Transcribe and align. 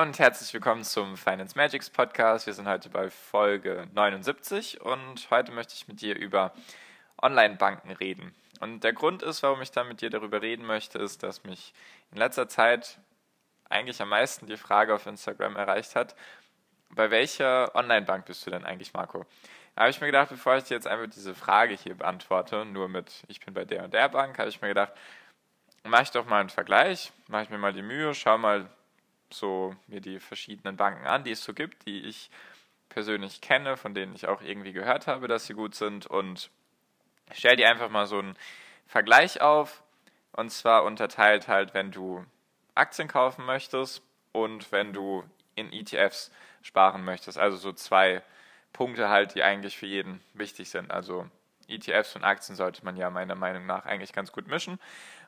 Und 0.00 0.18
herzlich 0.18 0.54
willkommen 0.54 0.82
zum 0.82 1.18
Finance 1.18 1.54
Magics 1.54 1.90
Podcast. 1.90 2.46
Wir 2.46 2.54
sind 2.54 2.66
heute 2.66 2.88
bei 2.88 3.10
Folge 3.10 3.86
79 3.92 4.80
und 4.80 5.30
heute 5.30 5.52
möchte 5.52 5.74
ich 5.74 5.88
mit 5.88 6.00
dir 6.00 6.16
über 6.16 6.54
Online-Banken 7.20 7.90
reden. 7.90 8.34
Und 8.60 8.82
der 8.82 8.94
Grund 8.94 9.22
ist, 9.22 9.42
warum 9.42 9.60
ich 9.60 9.72
da 9.72 9.84
mit 9.84 10.00
dir 10.00 10.08
darüber 10.08 10.40
reden 10.40 10.64
möchte, 10.64 10.98
ist, 10.98 11.22
dass 11.22 11.44
mich 11.44 11.74
in 12.12 12.16
letzter 12.16 12.48
Zeit 12.48 12.98
eigentlich 13.68 14.00
am 14.00 14.08
meisten 14.08 14.46
die 14.46 14.56
Frage 14.56 14.94
auf 14.94 15.04
Instagram 15.04 15.56
erreicht 15.56 15.94
hat, 15.94 16.16
bei 16.88 17.10
welcher 17.10 17.74
Online-Bank 17.74 18.24
bist 18.24 18.46
du 18.46 18.50
denn 18.50 18.64
eigentlich, 18.64 18.94
Marco? 18.94 19.26
Da 19.74 19.82
habe 19.82 19.90
ich 19.90 20.00
mir 20.00 20.06
gedacht, 20.06 20.30
bevor 20.30 20.56
ich 20.56 20.64
dir 20.64 20.76
jetzt 20.76 20.86
einfach 20.86 21.10
diese 21.14 21.34
Frage 21.34 21.74
hier 21.74 21.94
beantworte, 21.94 22.64
nur 22.64 22.88
mit 22.88 23.22
ich 23.28 23.40
bin 23.40 23.52
bei 23.52 23.66
der 23.66 23.84
und 23.84 23.92
der 23.92 24.08
Bank, 24.08 24.38
habe 24.38 24.48
ich 24.48 24.62
mir 24.62 24.68
gedacht, 24.68 24.94
mache 25.84 26.04
ich 26.04 26.10
doch 26.10 26.24
mal 26.24 26.40
einen 26.40 26.48
Vergleich, 26.48 27.12
mache 27.28 27.42
ich 27.42 27.50
mir 27.50 27.58
mal 27.58 27.74
die 27.74 27.82
Mühe, 27.82 28.14
schau 28.14 28.38
mal, 28.38 28.70
so 29.34 29.74
mir 29.86 30.00
die 30.00 30.20
verschiedenen 30.20 30.76
Banken 30.76 31.06
an, 31.06 31.24
die 31.24 31.32
es 31.32 31.44
so 31.44 31.54
gibt, 31.54 31.86
die 31.86 32.00
ich 32.00 32.30
persönlich 32.88 33.40
kenne, 33.40 33.76
von 33.76 33.94
denen 33.94 34.14
ich 34.14 34.26
auch 34.28 34.42
irgendwie 34.42 34.72
gehört 34.72 35.06
habe, 35.06 35.28
dass 35.28 35.46
sie 35.46 35.54
gut 35.54 35.74
sind 35.74 36.06
und 36.06 36.50
stell 37.32 37.56
dir 37.56 37.68
einfach 37.68 37.88
mal 37.88 38.06
so 38.06 38.18
einen 38.18 38.36
Vergleich 38.86 39.40
auf 39.40 39.82
und 40.32 40.50
zwar 40.50 40.84
unterteilt 40.84 41.48
halt, 41.48 41.74
wenn 41.74 41.90
du 41.90 42.24
Aktien 42.74 43.08
kaufen 43.08 43.44
möchtest 43.46 44.02
und 44.32 44.70
wenn 44.72 44.92
du 44.92 45.24
in 45.54 45.72
ETFs 45.72 46.30
sparen 46.62 47.04
möchtest. 47.04 47.38
Also 47.38 47.56
so 47.56 47.72
zwei 47.72 48.22
Punkte 48.72 49.08
halt, 49.08 49.34
die 49.34 49.42
eigentlich 49.42 49.76
für 49.76 49.86
jeden 49.86 50.20
wichtig 50.34 50.70
sind. 50.70 50.90
Also 50.90 51.28
ETFs 51.68 52.16
und 52.16 52.24
Aktien 52.24 52.56
sollte 52.56 52.84
man 52.84 52.96
ja 52.96 53.10
meiner 53.10 53.34
Meinung 53.34 53.66
nach 53.66 53.86
eigentlich 53.86 54.12
ganz 54.12 54.32
gut 54.32 54.46
mischen. 54.46 54.80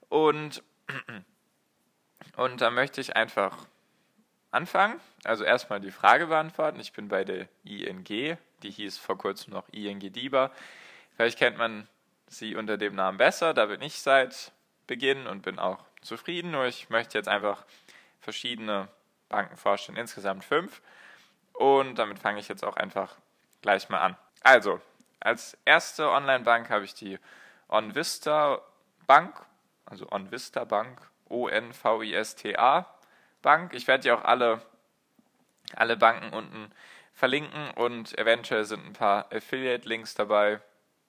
Und, 0.08 0.62
und 2.36 2.60
da 2.60 2.70
möchte 2.70 3.00
ich 3.00 3.16
einfach 3.16 3.66
anfangen. 4.52 5.00
Also 5.24 5.42
erstmal 5.42 5.80
die 5.80 5.90
Frage 5.90 6.28
beantworten. 6.28 6.78
Ich 6.78 6.92
bin 6.92 7.08
bei 7.08 7.24
der 7.24 7.48
ING, 7.64 8.04
die 8.04 8.70
hieß 8.70 8.98
vor 8.98 9.18
kurzem 9.18 9.52
noch 9.54 9.68
ING 9.70 9.98
DIBA. 9.98 10.52
Vielleicht 11.16 11.38
kennt 11.38 11.58
man 11.58 11.88
sie 12.28 12.54
unter 12.54 12.76
dem 12.76 12.94
Namen 12.94 13.18
besser. 13.18 13.54
Da 13.54 13.66
bin 13.66 13.82
ich 13.82 14.00
seit 14.00 14.52
Beginn 14.86 15.26
und 15.26 15.42
bin 15.42 15.58
auch 15.58 15.84
zufrieden. 16.02 16.52
Nur 16.52 16.66
ich 16.66 16.90
möchte 16.90 17.18
jetzt 17.18 17.28
einfach 17.28 17.64
verschiedene 18.20 18.88
Banken 19.28 19.56
vorstellen, 19.56 19.98
insgesamt 19.98 20.44
fünf. 20.44 20.80
Und 21.54 21.96
damit 21.96 22.18
fange 22.18 22.38
ich 22.38 22.48
jetzt 22.48 22.64
auch 22.64 22.76
einfach 22.76 23.16
gleich 23.62 23.88
mal 23.88 24.00
an. 24.00 24.16
Also, 24.42 24.80
als 25.20 25.56
erste 25.64 26.10
Online-Bank 26.10 26.70
habe 26.70 26.84
ich 26.84 26.94
die 26.94 27.18
OnVista 27.68 28.60
Bank, 29.06 29.34
also 29.86 30.10
OnVista 30.10 30.64
Bank, 30.64 31.00
O-N-V-I-S-T-A 31.28 32.86
Bank. 33.42 33.74
Ich 33.74 33.86
werde 33.86 34.04
dir 34.04 34.16
auch 34.16 34.24
alle, 34.24 34.62
alle 35.74 35.96
Banken 35.96 36.32
unten 36.32 36.72
verlinken 37.12 37.70
und 37.72 38.16
eventuell 38.18 38.64
sind 38.64 38.86
ein 38.86 38.92
paar 38.94 39.30
Affiliate-Links 39.32 40.14
dabei. 40.14 40.60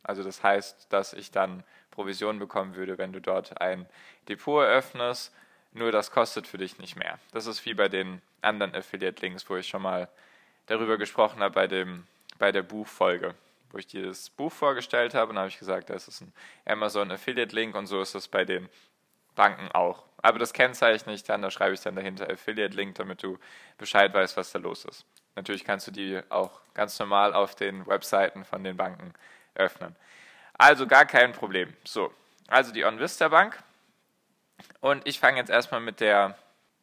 Also 0.03 0.23
das 0.23 0.43
heißt, 0.43 0.91
dass 0.91 1.13
ich 1.13 1.31
dann 1.31 1.63
Provision 1.91 2.39
bekommen 2.39 2.75
würde, 2.75 2.97
wenn 2.97 3.13
du 3.13 3.21
dort 3.21 3.61
ein 3.61 3.87
Depot 4.27 4.63
eröffnest. 4.63 5.33
Nur 5.71 5.91
das 5.91 6.11
kostet 6.11 6.45
für 6.45 6.57
dich 6.57 6.77
nicht 6.77 6.95
mehr. 6.97 7.17
Das 7.31 7.47
ist 7.47 7.65
wie 7.65 7.73
bei 7.73 7.87
den 7.87 8.21
anderen 8.41 8.75
Affiliate-Links, 8.75 9.49
wo 9.49 9.55
ich 9.55 9.67
schon 9.67 9.81
mal 9.81 10.09
darüber 10.65 10.97
gesprochen 10.97 11.41
habe 11.41 11.55
bei, 11.55 11.67
dem, 11.67 12.05
bei 12.37 12.51
der 12.51 12.61
Buchfolge, 12.61 13.33
wo 13.71 13.77
ich 13.77 13.87
dir 13.87 14.05
das 14.05 14.29
Buch 14.29 14.51
vorgestellt 14.51 15.13
habe. 15.13 15.31
Und 15.31 15.39
habe 15.39 15.47
ich 15.47 15.57
gesagt, 15.57 15.89
das 15.89 16.07
ist 16.07 16.21
ein 16.21 16.33
Amazon 16.65 17.11
Affiliate-Link 17.11 17.75
und 17.75 17.87
so 17.87 18.01
ist 18.01 18.13
es 18.13 18.27
bei 18.27 18.45
den 18.45 18.69
Banken 19.35 19.69
auch. 19.71 20.03
Aber 20.21 20.39
das 20.39 20.53
kennzeichne 20.53 21.13
ich 21.13 21.23
dann, 21.23 21.41
da 21.41 21.51
schreibe 21.51 21.73
ich 21.73 21.81
dann 21.81 21.95
dahinter 21.95 22.29
Affiliate-Link, 22.29 22.95
damit 22.95 23.23
du 23.23 23.37
Bescheid 23.77 24.13
weißt, 24.13 24.37
was 24.37 24.51
da 24.51 24.59
los 24.59 24.85
ist. 24.85 25.05
Natürlich 25.35 25.65
kannst 25.65 25.87
du 25.87 25.91
die 25.91 26.21
auch 26.29 26.61
ganz 26.73 26.97
normal 26.99 27.33
auf 27.33 27.55
den 27.55 27.85
Webseiten 27.87 28.45
von 28.45 28.63
den 28.63 28.77
Banken 28.77 29.13
öffnen. 29.55 29.95
Also 30.53 30.87
gar 30.87 31.05
kein 31.05 31.33
Problem. 31.33 31.73
So, 31.83 32.13
also 32.47 32.71
die 32.71 32.85
OnVista 32.85 33.27
Bank. 33.27 33.61
Und 34.79 35.05
ich 35.05 35.19
fange 35.19 35.37
jetzt 35.37 35.49
erstmal 35.49 35.81
mit, 35.81 35.99
der, 35.99 36.37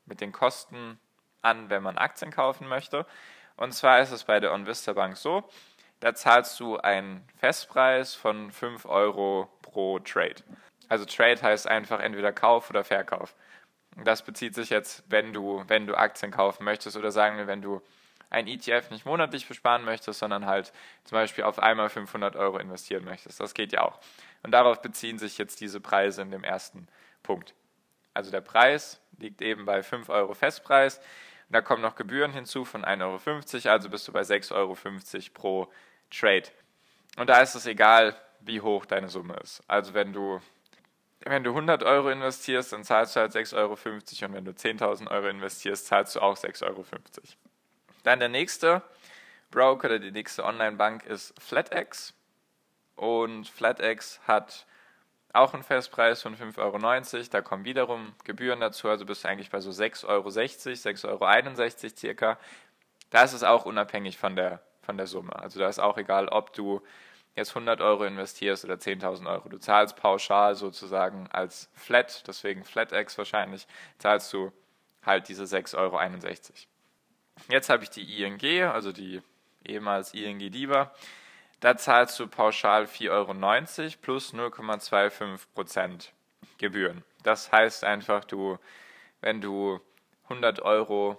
mit 0.06 0.20
den 0.20 0.32
Kosten 0.32 0.98
an, 1.42 1.70
wenn 1.70 1.82
man 1.82 1.96
Aktien 1.96 2.30
kaufen 2.30 2.68
möchte. 2.68 3.06
Und 3.56 3.72
zwar 3.72 4.00
ist 4.00 4.10
es 4.10 4.24
bei 4.24 4.40
der 4.40 4.52
OnVista 4.52 4.92
Bank 4.92 5.16
so, 5.16 5.48
da 6.00 6.14
zahlst 6.14 6.58
du 6.60 6.78
einen 6.78 7.26
Festpreis 7.38 8.14
von 8.14 8.50
5 8.50 8.86
Euro 8.86 9.48
pro 9.62 9.98
Trade. 9.98 10.42
Also 10.90 11.04
Trade 11.04 11.40
heißt 11.40 11.68
einfach 11.68 12.00
entweder 12.00 12.32
Kauf 12.32 12.68
oder 12.68 12.82
Verkauf. 12.82 13.36
Das 14.04 14.22
bezieht 14.22 14.56
sich 14.56 14.70
jetzt, 14.70 15.04
wenn 15.08 15.32
du, 15.32 15.62
wenn 15.68 15.86
du 15.86 15.94
Aktien 15.94 16.32
kaufen 16.32 16.64
möchtest 16.64 16.96
oder 16.96 17.12
sagen 17.12 17.38
wir, 17.38 17.46
wenn 17.46 17.62
du 17.62 17.80
ein 18.28 18.48
ETF 18.48 18.90
nicht 18.90 19.06
monatlich 19.06 19.46
besparen 19.46 19.84
möchtest, 19.84 20.18
sondern 20.18 20.46
halt 20.46 20.72
zum 21.04 21.16
Beispiel 21.16 21.44
auf 21.44 21.60
einmal 21.60 21.88
500 21.88 22.34
Euro 22.34 22.58
investieren 22.58 23.04
möchtest. 23.04 23.38
Das 23.38 23.54
geht 23.54 23.72
ja 23.72 23.82
auch. 23.82 24.00
Und 24.42 24.50
darauf 24.50 24.82
beziehen 24.82 25.18
sich 25.18 25.38
jetzt 25.38 25.60
diese 25.60 25.80
Preise 25.80 26.22
in 26.22 26.32
dem 26.32 26.42
ersten 26.42 26.88
Punkt. 27.22 27.54
Also 28.12 28.32
der 28.32 28.40
Preis 28.40 29.00
liegt 29.18 29.42
eben 29.42 29.66
bei 29.66 29.84
5 29.84 30.08
Euro 30.08 30.34
Festpreis. 30.34 30.98
Und 30.98 31.04
da 31.54 31.60
kommen 31.60 31.82
noch 31.82 31.94
Gebühren 31.94 32.32
hinzu 32.32 32.64
von 32.64 32.84
1,50 32.84 33.66
Euro, 33.66 33.72
also 33.72 33.90
bist 33.90 34.08
du 34.08 34.12
bei 34.12 34.22
6,50 34.22 34.54
Euro 34.54 34.76
pro 35.34 35.72
Trade. 36.10 36.48
Und 37.16 37.30
da 37.30 37.40
ist 37.42 37.54
es 37.54 37.66
egal, 37.66 38.16
wie 38.40 38.60
hoch 38.60 38.86
deine 38.86 39.08
Summe 39.08 39.34
ist. 39.36 39.62
Also 39.68 39.94
wenn 39.94 40.12
du 40.12 40.40
wenn 41.24 41.44
du 41.44 41.50
100 41.50 41.82
Euro 41.82 42.10
investierst, 42.10 42.72
dann 42.72 42.84
zahlst 42.84 43.14
du 43.14 43.20
halt 43.20 43.32
6,50 43.32 43.56
Euro 43.56 43.72
und 43.72 44.34
wenn 44.34 44.44
du 44.44 44.52
10.000 44.52 45.10
Euro 45.10 45.28
investierst, 45.28 45.86
zahlst 45.86 46.16
du 46.16 46.20
auch 46.20 46.36
6,50 46.36 46.66
Euro. 46.66 46.84
Dann 48.04 48.20
der 48.20 48.28
nächste 48.28 48.82
Broker 49.50 49.88
oder 49.88 49.98
die 49.98 50.12
nächste 50.12 50.44
Online-Bank 50.44 51.04
ist 51.04 51.34
FlatEx 51.40 52.14
und 52.96 53.48
FlatEx 53.48 54.20
hat 54.26 54.66
auch 55.32 55.54
einen 55.54 55.62
Festpreis 55.62 56.22
von 56.22 56.36
5,90 56.36 56.58
Euro. 57.14 57.26
Da 57.30 57.40
kommen 57.40 57.64
wiederum 57.64 58.14
Gebühren 58.24 58.60
dazu, 58.60 58.88
also 58.88 59.04
bist 59.04 59.24
du 59.24 59.28
eigentlich 59.28 59.50
bei 59.50 59.60
so 59.60 59.70
6,60 59.70 60.06
Euro, 60.06 60.28
6,61 60.28 61.08
Euro 61.08 61.96
circa. 61.96 62.38
Da 63.10 63.22
ist 63.22 63.32
es 63.32 63.42
auch 63.42 63.64
unabhängig 63.66 64.18
von 64.18 64.36
der, 64.36 64.62
von 64.82 64.96
der 64.96 65.06
Summe. 65.06 65.34
Also 65.36 65.60
da 65.60 65.68
ist 65.68 65.78
auch 65.78 65.98
egal, 65.98 66.28
ob 66.28 66.52
du 66.52 66.80
jetzt 67.36 67.50
100 67.50 67.80
Euro 67.80 68.04
investierst 68.04 68.64
oder 68.64 68.74
10.000 68.74 69.28
Euro. 69.28 69.48
Du 69.48 69.58
zahlst 69.58 69.96
pauschal 69.96 70.54
sozusagen 70.54 71.28
als 71.30 71.70
Flat, 71.74 72.26
deswegen 72.26 72.64
FlatEx 72.64 73.16
wahrscheinlich, 73.18 73.66
zahlst 73.98 74.32
du 74.32 74.52
halt 75.04 75.28
diese 75.28 75.44
6,61 75.44 75.76
Euro. 75.78 75.98
Jetzt 77.48 77.70
habe 77.70 77.84
ich 77.84 77.90
die 77.90 78.22
ING, 78.22 78.64
also 78.64 78.92
die 78.92 79.22
ehemals 79.64 80.14
ING 80.14 80.38
DIBA. 80.38 80.92
Da 81.60 81.76
zahlst 81.76 82.18
du 82.18 82.26
pauschal 82.26 82.84
4,90 82.84 83.10
Euro 83.10 83.96
plus 84.00 84.34
0,25% 84.34 86.08
Gebühren. 86.58 87.04
Das 87.22 87.52
heißt 87.52 87.84
einfach, 87.84 88.24
du, 88.24 88.58
wenn 89.20 89.40
du 89.40 89.80
100 90.24 90.60
Euro 90.60 91.18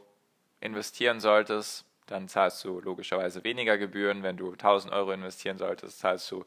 investieren 0.60 1.20
solltest, 1.20 1.86
dann 2.12 2.28
zahlst 2.28 2.64
du 2.66 2.80
logischerweise 2.82 3.44
weniger 3.44 3.78
Gebühren. 3.78 4.22
Wenn 4.22 4.38
du 4.38 4.52
1000 4.52 4.94
Euro 4.94 5.12
investieren 5.12 5.58
solltest, 5.58 6.00
zahlst 6.00 6.30
du 6.30 6.46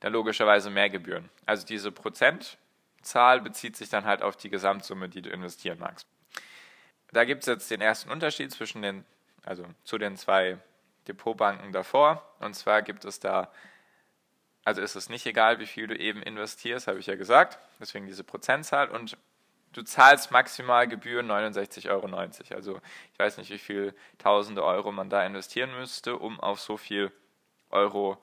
dann 0.00 0.12
logischerweise 0.12 0.70
mehr 0.70 0.90
Gebühren. 0.90 1.28
Also 1.46 1.66
diese 1.66 1.90
Prozentzahl 1.90 3.40
bezieht 3.40 3.76
sich 3.76 3.88
dann 3.88 4.04
halt 4.04 4.22
auf 4.22 4.36
die 4.36 4.50
Gesamtsumme, 4.50 5.08
die 5.08 5.22
du 5.22 5.30
investieren 5.30 5.78
magst. 5.78 6.06
Da 7.10 7.24
gibt 7.24 7.42
es 7.42 7.46
jetzt 7.46 7.70
den 7.70 7.80
ersten 7.80 8.10
Unterschied 8.10 8.52
zwischen 8.52 8.82
den, 8.82 9.04
also 9.44 9.64
zu 9.82 9.96
den 9.96 10.16
zwei 10.16 10.58
Depotbanken 11.08 11.72
davor. 11.72 12.22
Und 12.38 12.54
zwar 12.54 12.82
gibt 12.82 13.04
es 13.06 13.18
da, 13.18 13.50
also 14.64 14.82
ist 14.82 14.94
es 14.94 15.08
nicht 15.08 15.24
egal, 15.24 15.58
wie 15.58 15.66
viel 15.66 15.86
du 15.86 15.96
eben 15.96 16.22
investierst, 16.22 16.86
habe 16.86 16.98
ich 16.98 17.06
ja 17.06 17.16
gesagt, 17.16 17.58
deswegen 17.80 18.06
diese 18.06 18.24
Prozentzahl. 18.24 18.90
Und 18.90 19.16
du 19.78 19.84
zahlst 19.84 20.32
maximal 20.32 20.88
Gebühren 20.88 21.30
69,90 21.30 21.88
Euro. 21.90 22.08
Also 22.54 22.80
ich 23.12 23.18
weiß 23.18 23.38
nicht, 23.38 23.50
wie 23.50 23.58
viel 23.58 23.94
tausende 24.18 24.64
Euro 24.64 24.90
man 24.90 25.08
da 25.08 25.24
investieren 25.24 25.70
müsste, 25.78 26.16
um 26.16 26.40
auf 26.40 26.60
so 26.60 26.76
viel 26.76 27.12
Euro 27.70 28.18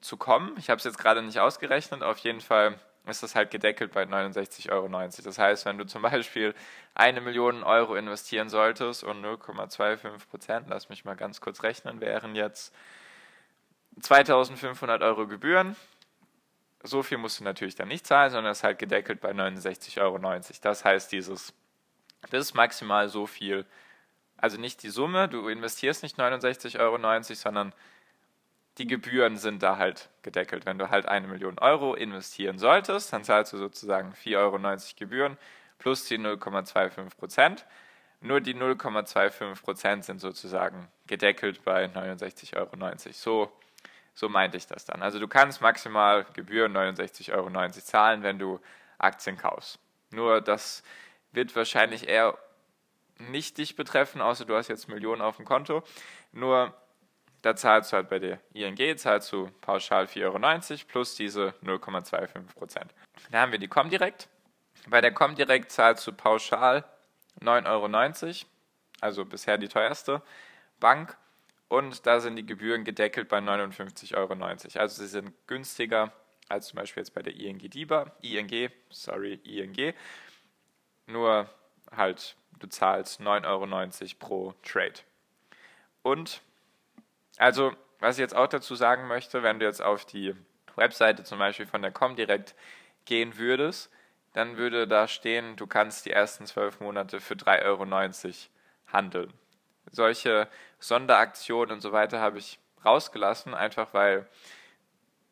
zu 0.00 0.16
kommen. 0.16 0.54
Ich 0.58 0.70
habe 0.70 0.78
es 0.78 0.84
jetzt 0.84 0.98
gerade 0.98 1.22
nicht 1.22 1.38
ausgerechnet. 1.38 2.02
Auf 2.02 2.18
jeden 2.18 2.40
Fall 2.40 2.78
ist 3.06 3.22
das 3.22 3.34
halt 3.34 3.50
gedeckelt 3.50 3.92
bei 3.92 4.04
69,90 4.04 4.72
Euro. 4.72 4.88
Das 4.88 5.38
heißt, 5.38 5.66
wenn 5.66 5.76
du 5.76 5.84
zum 5.84 6.00
Beispiel 6.02 6.54
eine 6.94 7.20
Million 7.20 7.62
Euro 7.62 7.94
investieren 7.94 8.48
solltest 8.48 9.04
und 9.04 9.22
0,25 9.22 10.28
Prozent, 10.30 10.66
lass 10.70 10.88
mich 10.88 11.04
mal 11.04 11.14
ganz 11.14 11.42
kurz 11.42 11.62
rechnen, 11.62 12.00
wären 12.00 12.34
jetzt 12.34 12.74
2500 14.00 15.02
Euro 15.02 15.26
Gebühren. 15.26 15.76
So 16.86 17.02
viel 17.02 17.18
musst 17.18 17.40
du 17.40 17.44
natürlich 17.44 17.74
dann 17.74 17.88
nicht 17.88 18.06
zahlen, 18.06 18.30
sondern 18.30 18.52
es 18.52 18.58
ist 18.58 18.64
halt 18.64 18.78
gedeckelt 18.78 19.20
bei 19.20 19.30
69,90 19.30 20.00
Euro. 20.02 20.18
Das 20.60 20.84
heißt, 20.84 21.10
dieses, 21.12 21.54
das 22.30 22.40
ist 22.40 22.54
maximal 22.54 23.08
so 23.08 23.26
viel, 23.26 23.64
also 24.36 24.60
nicht 24.60 24.82
die 24.82 24.90
Summe, 24.90 25.28
du 25.28 25.48
investierst 25.48 26.02
nicht 26.02 26.18
69,90 26.18 26.78
Euro, 26.78 27.22
sondern 27.34 27.72
die 28.78 28.86
Gebühren 28.86 29.36
sind 29.36 29.62
da 29.62 29.78
halt 29.78 30.10
gedeckelt. 30.22 30.66
Wenn 30.66 30.78
du 30.78 30.90
halt 30.90 31.06
eine 31.06 31.26
Million 31.26 31.58
Euro 31.58 31.94
investieren 31.94 32.58
solltest, 32.58 33.12
dann 33.12 33.24
zahlst 33.24 33.52
du 33.54 33.58
sozusagen 33.58 34.12
4,90 34.12 34.36
Euro 34.36 34.78
Gebühren 34.98 35.38
plus 35.78 36.06
die 36.06 36.18
0,25 36.18 37.16
Prozent. 37.16 37.66
Nur 38.20 38.40
die 38.40 38.54
0,25 38.54 39.62
Prozent 39.62 40.04
sind 40.04 40.20
sozusagen 40.20 40.88
gedeckelt 41.06 41.62
bei 41.64 41.86
69,90 41.86 42.56
Euro. 42.56 42.72
So, 43.12 43.52
so 44.14 44.28
meinte 44.28 44.56
ich 44.56 44.66
das 44.66 44.84
dann. 44.84 45.02
Also 45.02 45.18
du 45.18 45.28
kannst 45.28 45.60
maximal 45.60 46.24
Gebühren 46.32 46.76
69,90 46.76 47.32
Euro 47.34 47.70
zahlen, 47.70 48.22
wenn 48.22 48.38
du 48.38 48.60
Aktien 48.98 49.36
kaufst. 49.36 49.78
Nur 50.10 50.40
das 50.40 50.82
wird 51.32 51.54
wahrscheinlich 51.56 52.08
eher 52.08 52.38
nicht 53.18 53.58
dich 53.58 53.76
betreffen, 53.76 54.20
außer 54.20 54.44
du 54.44 54.56
hast 54.56 54.68
jetzt 54.68 54.88
Millionen 54.88 55.22
auf 55.22 55.36
dem 55.36 55.44
Konto. 55.44 55.82
Nur 56.32 56.74
da 57.42 57.54
zahlst 57.54 57.92
du 57.92 57.96
halt 57.96 58.08
bei 58.08 58.18
der 58.18 58.40
ING, 58.54 58.96
zahlst 58.96 59.30
du 59.32 59.50
pauschal 59.60 60.06
4,90 60.06 60.22
Euro 60.24 60.84
plus 60.88 61.14
diese 61.14 61.54
0,25 61.62 62.54
Prozent. 62.54 62.94
Da 63.30 63.40
haben 63.40 63.52
wir 63.52 63.58
die 63.58 63.68
Comdirect. 63.68 64.28
Bei 64.86 65.00
der 65.00 65.12
Comdirect 65.12 65.70
zahlst 65.70 66.06
du 66.06 66.12
pauschal 66.12 66.84
9,90 67.40 67.66
Euro, 67.66 68.46
also 69.00 69.24
bisher 69.24 69.58
die 69.58 69.68
teuerste 69.68 70.22
Bank. 70.80 71.16
Und 71.68 72.06
da 72.06 72.20
sind 72.20 72.36
die 72.36 72.46
Gebühren 72.46 72.84
gedeckelt 72.84 73.28
bei 73.28 73.38
59,90 73.38 74.16
Euro. 74.16 74.34
Also 74.80 75.02
sie 75.02 75.08
sind 75.08 75.32
günstiger 75.46 76.12
als 76.48 76.68
zum 76.68 76.76
Beispiel 76.76 77.00
jetzt 77.00 77.14
bei 77.14 77.22
der 77.22 77.34
ING 77.34 77.58
DIBA, 77.58 78.12
ING, 78.20 78.70
sorry, 78.90 79.34
ING. 79.44 79.94
Nur 81.06 81.48
halt, 81.90 82.36
du 82.58 82.66
zahlst 82.68 83.20
9,90 83.20 83.46
Euro 83.46 84.18
pro 84.18 84.54
Trade. 84.62 85.00
Und 86.02 86.42
also, 87.38 87.72
was 87.98 88.16
ich 88.16 88.20
jetzt 88.20 88.36
auch 88.36 88.46
dazu 88.46 88.74
sagen 88.74 89.08
möchte, 89.08 89.42
wenn 89.42 89.58
du 89.58 89.66
jetzt 89.66 89.82
auf 89.82 90.04
die 90.04 90.34
Webseite 90.76 91.24
zum 91.24 91.38
Beispiel 91.38 91.66
von 91.66 91.82
der 91.82 91.92
Comdirect 91.92 92.54
gehen 93.04 93.38
würdest, 93.38 93.90
dann 94.32 94.56
würde 94.56 94.86
da 94.86 95.08
stehen, 95.08 95.56
du 95.56 95.66
kannst 95.66 96.06
die 96.06 96.10
ersten 96.10 96.46
zwölf 96.46 96.80
Monate 96.80 97.20
für 97.20 97.34
3,90 97.34 97.64
Euro 97.64 98.34
handeln. 98.92 99.32
Solche 99.90 100.48
Sonderaktionen 100.78 101.72
und 101.72 101.80
so 101.80 101.92
weiter 101.92 102.20
habe 102.20 102.38
ich 102.38 102.58
rausgelassen, 102.84 103.54
einfach 103.54 103.94
weil 103.94 104.26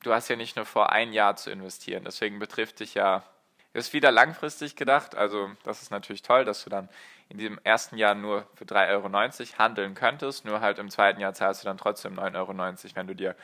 du 0.03 0.13
hast 0.13 0.29
ja 0.29 0.37
nicht 0.37 0.57
nur 0.57 0.65
vor, 0.65 0.91
ein 0.91 1.13
Jahr 1.13 1.37
zu 1.37 1.51
investieren. 1.51 2.05
Deswegen 2.05 2.39
betrifft 2.39 2.81
dich 2.81 2.95
ja, 2.95 3.23
ist 3.73 3.93
wieder 3.93 4.11
langfristig 4.11 4.77
gedacht. 4.77 5.15
Also 5.15 5.51
das 5.65 5.83
ist 5.83 5.91
natürlich 5.91 6.23
toll, 6.23 6.45
dass 6.45 6.65
du 6.65 6.71
dann 6.71 6.89
in 7.29 7.39
diesem 7.39 7.59
ersten 7.65 7.97
Jahr 7.97 8.15
nur 8.15 8.47
für 8.55 8.65
3,90 8.65 8.91
Euro 8.91 9.59
handeln 9.59 9.95
könntest, 9.95 10.45
nur 10.45 10.61
halt 10.61 10.79
im 10.79 10.91
zweiten 10.91 11.21
Jahr 11.21 11.33
zahlst 11.33 11.63
du 11.63 11.67
dann 11.67 11.79
trotzdem 11.79 12.19
9,90 12.19 12.37
Euro, 12.37 12.97
wenn 12.97 13.07
du 13.07 13.15
dir 13.15 13.37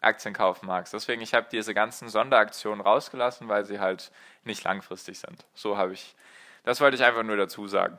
Aktien 0.00 0.34
kaufen 0.34 0.66
magst. 0.66 0.92
Deswegen, 0.92 1.22
ich 1.22 1.34
habe 1.34 1.46
diese 1.50 1.74
ganzen 1.74 2.08
Sonderaktionen 2.08 2.80
rausgelassen, 2.80 3.48
weil 3.48 3.64
sie 3.64 3.80
halt 3.80 4.10
nicht 4.44 4.64
langfristig 4.64 5.18
sind. 5.18 5.46
So 5.54 5.76
habe 5.76 5.92
ich, 5.92 6.14
das 6.64 6.80
wollte 6.80 6.96
ich 6.96 7.04
einfach 7.04 7.22
nur 7.22 7.36
dazu 7.36 7.66
sagen. 7.66 7.98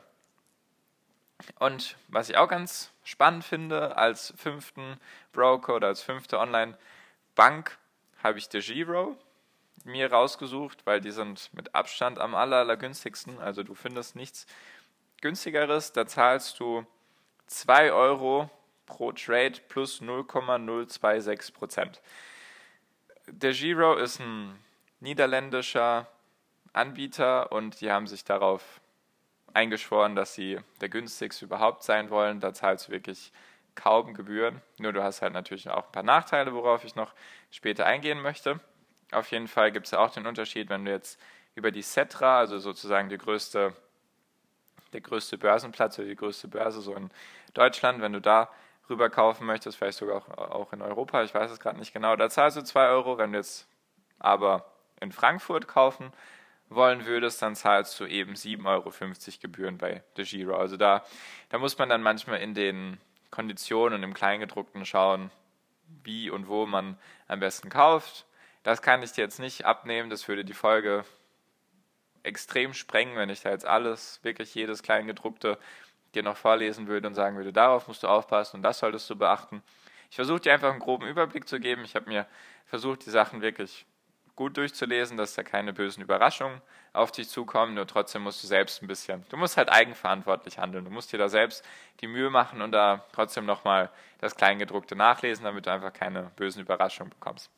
Und 1.58 1.96
was 2.08 2.28
ich 2.28 2.36
auch 2.36 2.48
ganz 2.48 2.90
spannend 3.04 3.44
finde, 3.44 3.96
als 3.96 4.32
fünften 4.36 4.98
Broker 5.32 5.76
oder 5.76 5.88
als 5.88 6.02
fünfte 6.02 6.38
Online-Bank 6.38 7.78
habe 8.22 8.38
ich 8.38 8.48
DeGiro 8.48 9.16
mir 9.84 10.12
rausgesucht, 10.12 10.86
weil 10.86 11.00
die 11.00 11.10
sind 11.10 11.50
mit 11.54 11.74
Abstand 11.74 12.18
am 12.18 12.34
aller, 12.34 12.58
aller 12.58 12.76
günstigsten. 12.76 13.40
Also 13.40 13.62
du 13.62 13.74
findest 13.74 14.14
nichts 14.16 14.46
günstigeres, 15.20 15.92
da 15.92 16.06
zahlst 16.06 16.60
du 16.60 16.86
2 17.46 17.92
Euro 17.92 18.50
pro 18.86 19.12
Trade 19.12 19.60
plus 19.68 20.00
0,026 20.00 21.54
Prozent. 21.54 22.00
Der 23.26 23.52
Giro 23.52 23.94
ist 23.94 24.20
ein 24.20 24.58
niederländischer 25.00 26.06
Anbieter 26.72 27.52
und 27.52 27.80
die 27.80 27.90
haben 27.90 28.06
sich 28.06 28.24
darauf 28.24 28.81
eingeschworen, 29.54 30.16
dass 30.16 30.34
sie 30.34 30.58
der 30.80 30.88
günstigste 30.88 31.44
überhaupt 31.44 31.82
sein 31.82 32.10
wollen. 32.10 32.40
Da 32.40 32.52
zahlst 32.54 32.88
du 32.88 32.92
wirklich 32.92 33.32
kaum 33.74 34.14
Gebühren. 34.14 34.60
Nur 34.78 34.92
du 34.92 35.02
hast 35.02 35.22
halt 35.22 35.32
natürlich 35.32 35.68
auch 35.70 35.86
ein 35.86 35.92
paar 35.92 36.02
Nachteile, 36.02 36.52
worauf 36.54 36.84
ich 36.84 36.94
noch 36.94 37.12
später 37.50 37.86
eingehen 37.86 38.20
möchte. 38.20 38.60
Auf 39.12 39.30
jeden 39.30 39.48
Fall 39.48 39.72
gibt 39.72 39.86
es 39.86 39.94
auch 39.94 40.10
den 40.10 40.26
Unterschied, 40.26 40.68
wenn 40.68 40.84
du 40.84 40.90
jetzt 40.90 41.20
über 41.54 41.70
die 41.70 41.82
Cetra, 41.82 42.38
also 42.38 42.58
sozusagen 42.58 43.08
die 43.08 43.18
größte 43.18 43.74
der 44.92 45.00
größte 45.00 45.38
Börsenplatz 45.38 45.98
oder 45.98 46.08
die 46.08 46.16
größte 46.16 46.48
Börse 46.48 46.80
so 46.80 46.94
in 46.94 47.10
Deutschland. 47.54 48.00
Wenn 48.00 48.12
du 48.12 48.20
da 48.20 48.50
rüber 48.88 49.10
kaufen 49.10 49.46
möchtest, 49.46 49.78
vielleicht 49.78 49.98
sogar 49.98 50.16
auch, 50.16 50.28
auch 50.28 50.72
in 50.72 50.82
Europa, 50.82 51.22
ich 51.22 51.34
weiß 51.34 51.50
es 51.50 51.60
gerade 51.60 51.78
nicht 51.78 51.92
genau, 51.92 52.16
da 52.16 52.28
zahlst 52.28 52.56
du 52.56 52.62
2 52.62 52.88
Euro. 52.88 53.18
Wenn 53.18 53.32
du 53.32 53.38
jetzt 53.38 53.66
aber 54.18 54.66
in 55.00 55.12
Frankfurt 55.12 55.66
kaufen 55.66 56.12
wollen 56.74 57.06
würdest, 57.06 57.42
dann 57.42 57.54
zahlst 57.54 57.98
du 58.00 58.06
eben 58.06 58.34
7,50 58.34 58.66
Euro 58.66 58.92
Gebühren 59.40 59.78
bei 59.78 60.02
De 60.16 60.24
Giro. 60.24 60.56
Also 60.56 60.76
da, 60.76 61.04
da 61.48 61.58
muss 61.58 61.78
man 61.78 61.88
dann 61.88 62.02
manchmal 62.02 62.40
in 62.40 62.54
den 62.54 62.98
Konditionen 63.30 63.98
und 63.98 64.02
im 64.02 64.14
Kleingedruckten 64.14 64.84
schauen, 64.84 65.30
wie 66.04 66.30
und 66.30 66.48
wo 66.48 66.66
man 66.66 66.98
am 67.28 67.40
besten 67.40 67.68
kauft. 67.68 68.26
Das 68.62 68.82
kann 68.82 69.02
ich 69.02 69.12
dir 69.12 69.22
jetzt 69.22 69.40
nicht 69.40 69.64
abnehmen, 69.64 70.10
das 70.10 70.28
würde 70.28 70.44
die 70.44 70.54
Folge 70.54 71.04
extrem 72.22 72.72
sprengen, 72.74 73.16
wenn 73.16 73.30
ich 73.30 73.40
da 73.40 73.50
jetzt 73.50 73.66
alles, 73.66 74.20
wirklich 74.22 74.54
jedes 74.54 74.82
Kleingedruckte 74.82 75.58
dir 76.14 76.22
noch 76.22 76.36
vorlesen 76.36 76.86
würde 76.86 77.08
und 77.08 77.14
sagen 77.14 77.36
würde, 77.36 77.52
darauf 77.52 77.88
musst 77.88 78.02
du 78.02 78.08
aufpassen 78.08 78.56
und 78.56 78.62
das 78.62 78.78
solltest 78.78 79.08
du 79.10 79.16
beachten. 79.16 79.62
Ich 80.10 80.16
versuche 80.16 80.40
dir 80.40 80.52
einfach 80.52 80.70
einen 80.70 80.78
groben 80.78 81.06
Überblick 81.06 81.48
zu 81.48 81.58
geben. 81.58 81.84
Ich 81.84 81.96
habe 81.96 82.08
mir 82.08 82.26
versucht, 82.66 83.06
die 83.06 83.10
Sachen 83.10 83.40
wirklich 83.40 83.86
gut 84.36 84.56
durchzulesen, 84.56 85.16
dass 85.16 85.34
da 85.34 85.42
keine 85.42 85.72
bösen 85.72 86.02
Überraschungen 86.02 86.60
auf 86.92 87.12
dich 87.12 87.28
zukommen, 87.28 87.74
nur 87.74 87.86
trotzdem 87.86 88.22
musst 88.22 88.42
du 88.42 88.46
selbst 88.46 88.82
ein 88.82 88.86
bisschen, 88.86 89.24
du 89.28 89.36
musst 89.36 89.56
halt 89.56 89.70
eigenverantwortlich 89.70 90.58
handeln. 90.58 90.84
Du 90.84 90.90
musst 90.90 91.12
dir 91.12 91.18
da 91.18 91.28
selbst 91.28 91.64
die 92.00 92.06
Mühe 92.06 92.30
machen 92.30 92.60
und 92.60 92.72
da 92.72 93.04
trotzdem 93.12 93.46
nochmal 93.46 93.90
das 94.18 94.36
Kleingedruckte 94.36 94.94
nachlesen, 94.96 95.44
damit 95.44 95.66
du 95.66 95.72
einfach 95.72 95.92
keine 95.92 96.30
bösen 96.36 96.60
Überraschungen 96.62 97.10
bekommst. 97.10 97.50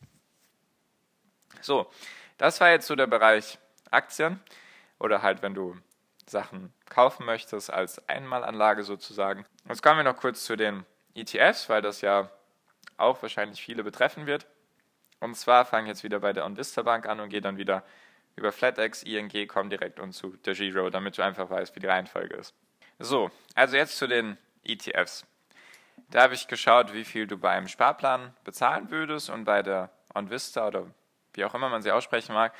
So, 1.60 1.90
das 2.38 2.60
war 2.60 2.70
jetzt 2.70 2.86
so 2.86 2.94
der 2.94 3.06
Bereich 3.06 3.58
Aktien 3.90 4.40
oder 4.98 5.22
halt, 5.22 5.42
wenn 5.42 5.54
du 5.54 5.76
Sachen 6.26 6.72
kaufen 6.88 7.26
möchtest 7.26 7.70
als 7.70 8.08
Einmalanlage 8.08 8.82
sozusagen. 8.82 9.44
Jetzt 9.68 9.82
kommen 9.82 9.98
wir 9.98 10.04
noch 10.04 10.16
kurz 10.16 10.44
zu 10.44 10.56
den 10.56 10.84
ETFs, 11.14 11.68
weil 11.68 11.82
das 11.82 12.00
ja 12.00 12.30
auch 12.96 13.20
wahrscheinlich 13.22 13.62
viele 13.62 13.84
betreffen 13.84 14.26
wird. 14.26 14.46
Und 15.24 15.36
zwar 15.36 15.64
fange 15.64 15.84
ich 15.84 15.88
jetzt 15.88 16.04
wieder 16.04 16.20
bei 16.20 16.34
der 16.34 16.44
OnVista 16.44 16.82
Bank 16.82 17.06
an 17.06 17.18
und 17.18 17.30
gehe 17.30 17.40
dann 17.40 17.56
wieder 17.56 17.82
über 18.36 18.52
FlatEx, 18.52 19.04
ING, 19.04 19.32
komm 19.48 19.70
direkt 19.70 19.98
und 19.98 20.12
zu 20.12 20.36
der 20.44 20.52
Giro, 20.52 20.90
damit 20.90 21.16
du 21.16 21.24
einfach 21.24 21.48
weißt, 21.48 21.74
wie 21.74 21.80
die 21.80 21.86
Reihenfolge 21.86 22.34
ist. 22.34 22.54
So, 22.98 23.30
also 23.54 23.74
jetzt 23.74 23.96
zu 23.96 24.06
den 24.06 24.36
ETFs. 24.64 25.24
Da 26.10 26.24
habe 26.24 26.34
ich 26.34 26.46
geschaut, 26.46 26.92
wie 26.92 27.04
viel 27.04 27.26
du 27.26 27.38
bei 27.38 27.52
einem 27.52 27.68
Sparplan 27.68 28.34
bezahlen 28.44 28.90
würdest 28.90 29.30
und 29.30 29.44
bei 29.44 29.62
der 29.62 29.88
OnVista 30.14 30.68
oder 30.68 30.88
wie 31.32 31.46
auch 31.46 31.54
immer 31.54 31.70
man 31.70 31.80
sie 31.80 31.90
aussprechen 31.90 32.34
mag, 32.34 32.52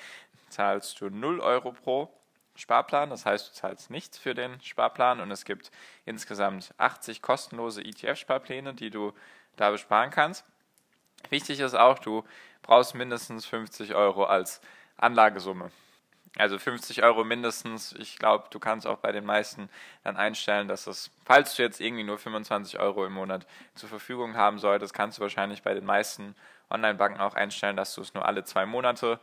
zahlst 0.49 0.99
du 1.03 1.11
0 1.11 1.41
Euro 1.41 1.73
pro 1.73 2.11
Sparplan. 2.57 3.11
Das 3.11 3.27
heißt, 3.27 3.47
du 3.51 3.53
zahlst 3.53 3.91
nichts 3.91 4.17
für 4.17 4.35
den 4.35 4.59
Sparplan 4.63 5.21
und 5.21 5.31
es 5.31 5.45
gibt 5.45 5.71
insgesamt 6.07 6.73
80 6.79 7.21
kostenlose 7.21 7.83
ETF-Sparpläne, 7.83 8.73
die 8.73 8.89
du 8.89 9.13
da 9.57 9.71
besparen 9.71 10.11
kannst. 10.11 10.47
Wichtig 11.31 11.61
ist 11.61 11.75
auch, 11.75 11.99
du 11.99 12.25
brauchst 12.65 12.95
mindestens 12.95 13.47
50 13.47 13.95
Euro 13.95 14.25
als 14.25 14.61
Anlagesumme. 14.97 15.71
Also 16.37 16.59
50 16.59 17.05
Euro 17.05 17.23
mindestens. 17.23 17.93
Ich 17.93 18.19
glaube, 18.19 18.47
du 18.51 18.59
kannst 18.59 18.89
auch 18.89 18.99
bei 18.99 19.13
den 19.13 19.25
meisten 19.25 19.69
dann 20.03 20.17
einstellen, 20.17 20.67
dass 20.67 20.89
es, 20.89 21.13
falls 21.25 21.55
du 21.55 21.63
jetzt 21.63 21.81
irgendwie 21.81 22.03
nur 22.03 22.19
25 22.19 22.81
Euro 22.81 23.07
im 23.07 23.13
Monat 23.13 23.47
zur 23.77 23.89
Verfügung 23.89 24.35
haben 24.35 24.59
solltest, 24.59 24.95
kannst 24.95 25.19
du 25.19 25.23
wahrscheinlich 25.23 25.63
bei 25.63 25.75
den 25.75 25.85
meisten 25.85 26.35
Online-Banken 26.71 27.21
auch 27.21 27.35
einstellen, 27.35 27.77
dass 27.77 27.95
du 27.95 28.01
es 28.01 28.15
nur 28.15 28.27
alle 28.27 28.43
zwei 28.43 28.67
Monate 28.67 29.21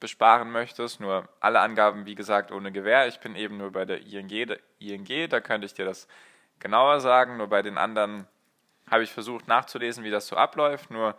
besparen 0.00 0.50
möchtest. 0.50 0.98
Nur 0.98 1.28
alle 1.38 1.60
Angaben, 1.60 2.06
wie 2.06 2.16
gesagt, 2.16 2.50
ohne 2.50 2.72
Gewähr. 2.72 3.06
Ich 3.06 3.20
bin 3.20 3.36
eben 3.36 3.58
nur 3.58 3.70
bei 3.70 3.84
der 3.84 4.00
ING, 4.00 4.56
ING, 4.80 5.28
da 5.28 5.40
könnte 5.40 5.66
ich 5.66 5.74
dir 5.74 5.84
das 5.84 6.08
genauer 6.58 7.00
sagen. 7.00 7.36
Nur 7.36 7.46
bei 7.46 7.62
den 7.62 7.78
anderen 7.78 8.26
habe 8.90 9.04
ich 9.04 9.12
versucht 9.12 9.46
nachzulesen, 9.46 10.02
wie 10.02 10.10
das 10.10 10.26
so 10.26 10.36
abläuft. 10.36 10.90
Nur 10.90 11.16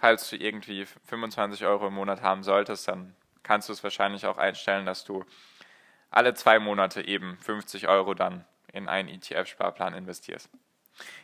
falls 0.00 0.28
du 0.30 0.36
irgendwie 0.36 0.86
25 1.06 1.64
Euro 1.64 1.88
im 1.88 1.94
Monat 1.94 2.22
haben 2.22 2.42
solltest, 2.42 2.88
dann 2.88 3.14
kannst 3.42 3.68
du 3.68 3.72
es 3.72 3.82
wahrscheinlich 3.82 4.26
auch 4.26 4.38
einstellen, 4.38 4.86
dass 4.86 5.04
du 5.04 5.24
alle 6.10 6.34
zwei 6.34 6.58
Monate 6.58 7.06
eben 7.06 7.36
50 7.38 7.88
Euro 7.88 8.14
dann 8.14 8.44
in 8.72 8.88
einen 8.88 9.08
ETF-Sparplan 9.08 9.94
investierst. 9.94 10.48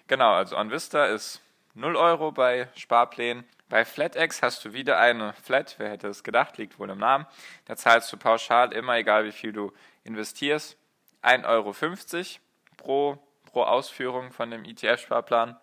Genau, 0.06 0.32
also 0.32 0.56
OnVista 0.56 1.06
ist 1.06 1.40
0 1.74 1.96
Euro 1.96 2.32
bei 2.32 2.68
Sparplänen. 2.74 3.44
Bei 3.68 3.84
FlatEx 3.84 4.42
hast 4.42 4.64
du 4.64 4.72
wieder 4.72 4.98
eine 4.98 5.32
Flat, 5.34 5.76
wer 5.78 5.90
hätte 5.90 6.08
es 6.08 6.24
gedacht, 6.24 6.58
liegt 6.58 6.78
wohl 6.80 6.90
im 6.90 6.98
Namen. 6.98 7.26
Da 7.66 7.76
zahlst 7.76 8.12
du 8.12 8.16
pauschal 8.16 8.72
immer, 8.72 8.96
egal 8.96 9.24
wie 9.24 9.32
viel 9.32 9.52
du 9.52 9.72
investierst, 10.02 10.76
1,50 11.22 11.46
Euro 11.46 11.74
pro, 12.76 13.18
pro 13.44 13.62
Ausführung 13.62 14.32
von 14.32 14.50
dem 14.50 14.64
ETF-Sparplan. 14.64 15.56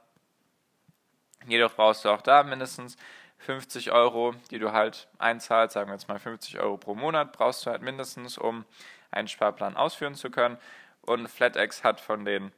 Jedoch 1.47 1.73
brauchst 1.73 2.05
du 2.05 2.09
auch 2.09 2.21
da 2.21 2.43
mindestens 2.43 2.97
50 3.39 3.91
Euro, 3.91 4.33
die 4.51 4.59
du 4.59 4.71
halt 4.71 5.07
einzahlst, 5.19 5.73
sagen 5.73 5.89
wir 5.89 5.93
jetzt 5.93 6.07
mal 6.07 6.19
50 6.19 6.59
Euro 6.59 6.77
pro 6.77 6.95
Monat, 6.95 7.33
brauchst 7.33 7.65
du 7.65 7.71
halt 7.71 7.81
mindestens, 7.81 8.37
um 8.37 8.65
einen 9.11 9.27
Sparplan 9.27 9.77
ausführen 9.77 10.15
zu 10.15 10.29
können. 10.29 10.57
Und 11.01 11.27
FlatEx 11.29 11.83
hat 11.83 12.01
von 12.01 12.25
den 12.25 12.51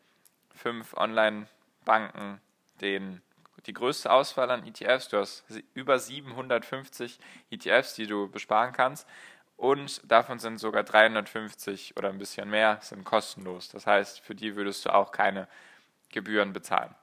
fünf 0.56 0.96
Online-Banken 0.96 2.42
den, 2.82 3.22
die 3.66 3.74
größte 3.74 4.12
Auswahl 4.12 4.50
an 4.50 4.66
ETFs. 4.66 5.10
Du 5.10 5.18
hast 5.18 5.44
über 5.74 6.00
750 6.00 7.20
ETFs, 7.52 7.94
die 7.94 8.08
du 8.08 8.30
besparen 8.30 8.74
kannst. 8.74 9.08
Und 9.58 10.02
davon 10.10 10.40
sind 10.40 10.58
sogar 10.58 10.84
350 10.84 11.98
oder 11.98 12.10
ein 12.10 12.18
bisschen 12.18 12.50
mehr 12.50 12.80
sind 12.82 13.04
kostenlos. 13.04 13.68
Das 13.70 13.86
heißt, 13.86 14.22
für 14.22 14.34
die 14.34 14.56
würdest 14.56 14.86
du 14.86 14.94
auch 14.96 15.12
keine 15.12 15.48
Gebühren 16.10 16.54
bezahlen. 16.54 16.96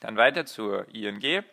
Dann 0.00 0.16
weiter 0.16 0.46
zur 0.46 0.86
ING. 0.94 1.44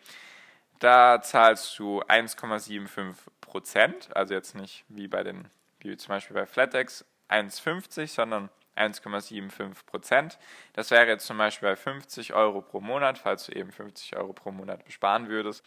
Da 0.78 1.20
zahlst 1.20 1.78
du 1.78 2.02
1,75 2.02 3.14
Prozent, 3.40 4.14
also 4.14 4.34
jetzt 4.34 4.54
nicht 4.54 4.84
wie 4.88 5.08
bei 5.08 5.22
den, 5.22 5.48
wie 5.80 5.96
zum 5.96 6.10
Beispiel 6.10 6.34
bei 6.34 6.46
FlatEx 6.46 7.04
1,50, 7.28 8.06
sondern 8.08 8.48
1,75 8.76 9.86
Prozent. 9.86 10.38
Das 10.72 10.90
wäre 10.90 11.06
jetzt 11.06 11.26
zum 11.26 11.38
Beispiel 11.38 11.70
bei 11.70 11.76
50 11.76 12.34
Euro 12.34 12.62
pro 12.62 12.80
Monat, 12.80 13.18
falls 13.18 13.46
du 13.46 13.52
eben 13.52 13.72
50 13.72 14.16
Euro 14.16 14.32
pro 14.32 14.52
Monat 14.52 14.84
besparen 14.84 15.28
würdest, 15.28 15.64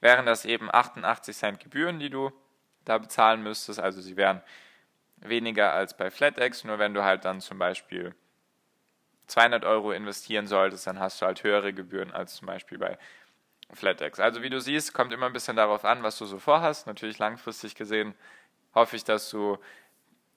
wären 0.00 0.26
das 0.26 0.44
eben 0.44 0.68
88 0.72 1.36
Cent 1.36 1.60
Gebühren, 1.60 1.98
die 1.98 2.10
du 2.10 2.30
da 2.84 2.98
bezahlen 2.98 3.42
müsstest. 3.42 3.80
Also 3.80 4.00
sie 4.00 4.16
wären 4.16 4.42
weniger 5.16 5.72
als 5.72 5.96
bei 5.96 6.10
FlatEx, 6.10 6.64
nur 6.64 6.78
wenn 6.78 6.94
du 6.94 7.04
halt 7.04 7.24
dann 7.24 7.40
zum 7.40 7.58
Beispiel 7.58 8.14
200 9.26 9.64
Euro 9.64 9.92
investieren 9.92 10.46
solltest, 10.46 10.86
dann 10.86 10.98
hast 10.98 11.20
du 11.20 11.26
halt 11.26 11.42
höhere 11.42 11.72
Gebühren 11.72 12.12
als 12.12 12.36
zum 12.36 12.46
Beispiel 12.46 12.78
bei 12.78 12.98
FlatEx. 13.72 14.20
Also 14.20 14.42
wie 14.42 14.50
du 14.50 14.60
siehst, 14.60 14.92
kommt 14.92 15.12
immer 15.12 15.26
ein 15.26 15.32
bisschen 15.32 15.56
darauf 15.56 15.84
an, 15.84 16.02
was 16.02 16.18
du 16.18 16.26
so 16.26 16.38
vorhast. 16.38 16.86
Natürlich 16.86 17.18
langfristig 17.18 17.74
gesehen 17.74 18.14
hoffe 18.74 18.96
ich, 18.96 19.04
dass 19.04 19.30
du 19.30 19.58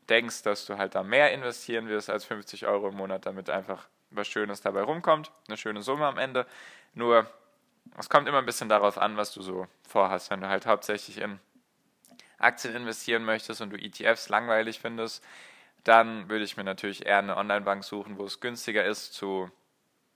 denkst, 0.10 0.44
dass 0.44 0.65
du 0.65 0.77
halt 0.77 0.96
da 0.96 1.04
mehr 1.04 1.34
investieren 1.34 1.88
wirst 1.88 2.10
als 2.10 2.25
50 2.25 2.68
Euro 2.68 2.89
im 2.89 2.96
Monat, 2.96 3.25
damit 3.25 3.50
einfach 3.50 3.88
was 4.12 4.27
Schönes 4.27 4.62
dabei 4.62 4.84
rumkommt, 4.84 5.32
eine 5.48 5.58
schöne 5.58 5.82
Summe 5.82 6.06
am 6.06 6.18
Ende. 6.18 6.46
Nur 6.94 7.27
es 7.98 8.10
kommt 8.10 8.27
immer 8.27 8.39
ein 8.39 8.46
bisschen 8.46 8.70
darauf 8.70 8.98
an, 8.98 9.18
was 9.18 9.34
du 9.34 9.42
so 9.42 9.68
vorhast. 9.88 10.30
Wenn 10.30 10.42
du 10.42 10.48
halt 10.48 10.65
hauptsächlich 10.65 11.20
in 11.20 11.39
Aktien 12.38 12.75
investieren 12.75 13.24
möchtest 13.24 13.62
und 13.62 13.72
du 13.72 13.77
ETFs 13.77 14.30
langweilig 14.30 14.80
findest, 14.80 15.24
dann 15.86 16.30
würde 16.30 16.44
ich 16.44 16.58
mir 16.58 16.63
natürlich 16.63 17.06
eher 17.06 17.20
eine 17.20 17.38
Online-Bank 17.38 17.84
suchen, 17.84 18.18
wo 18.18 18.25
es 18.25 18.42
günstiger 18.42 18.84
ist 18.84 19.13
zu 19.13 19.50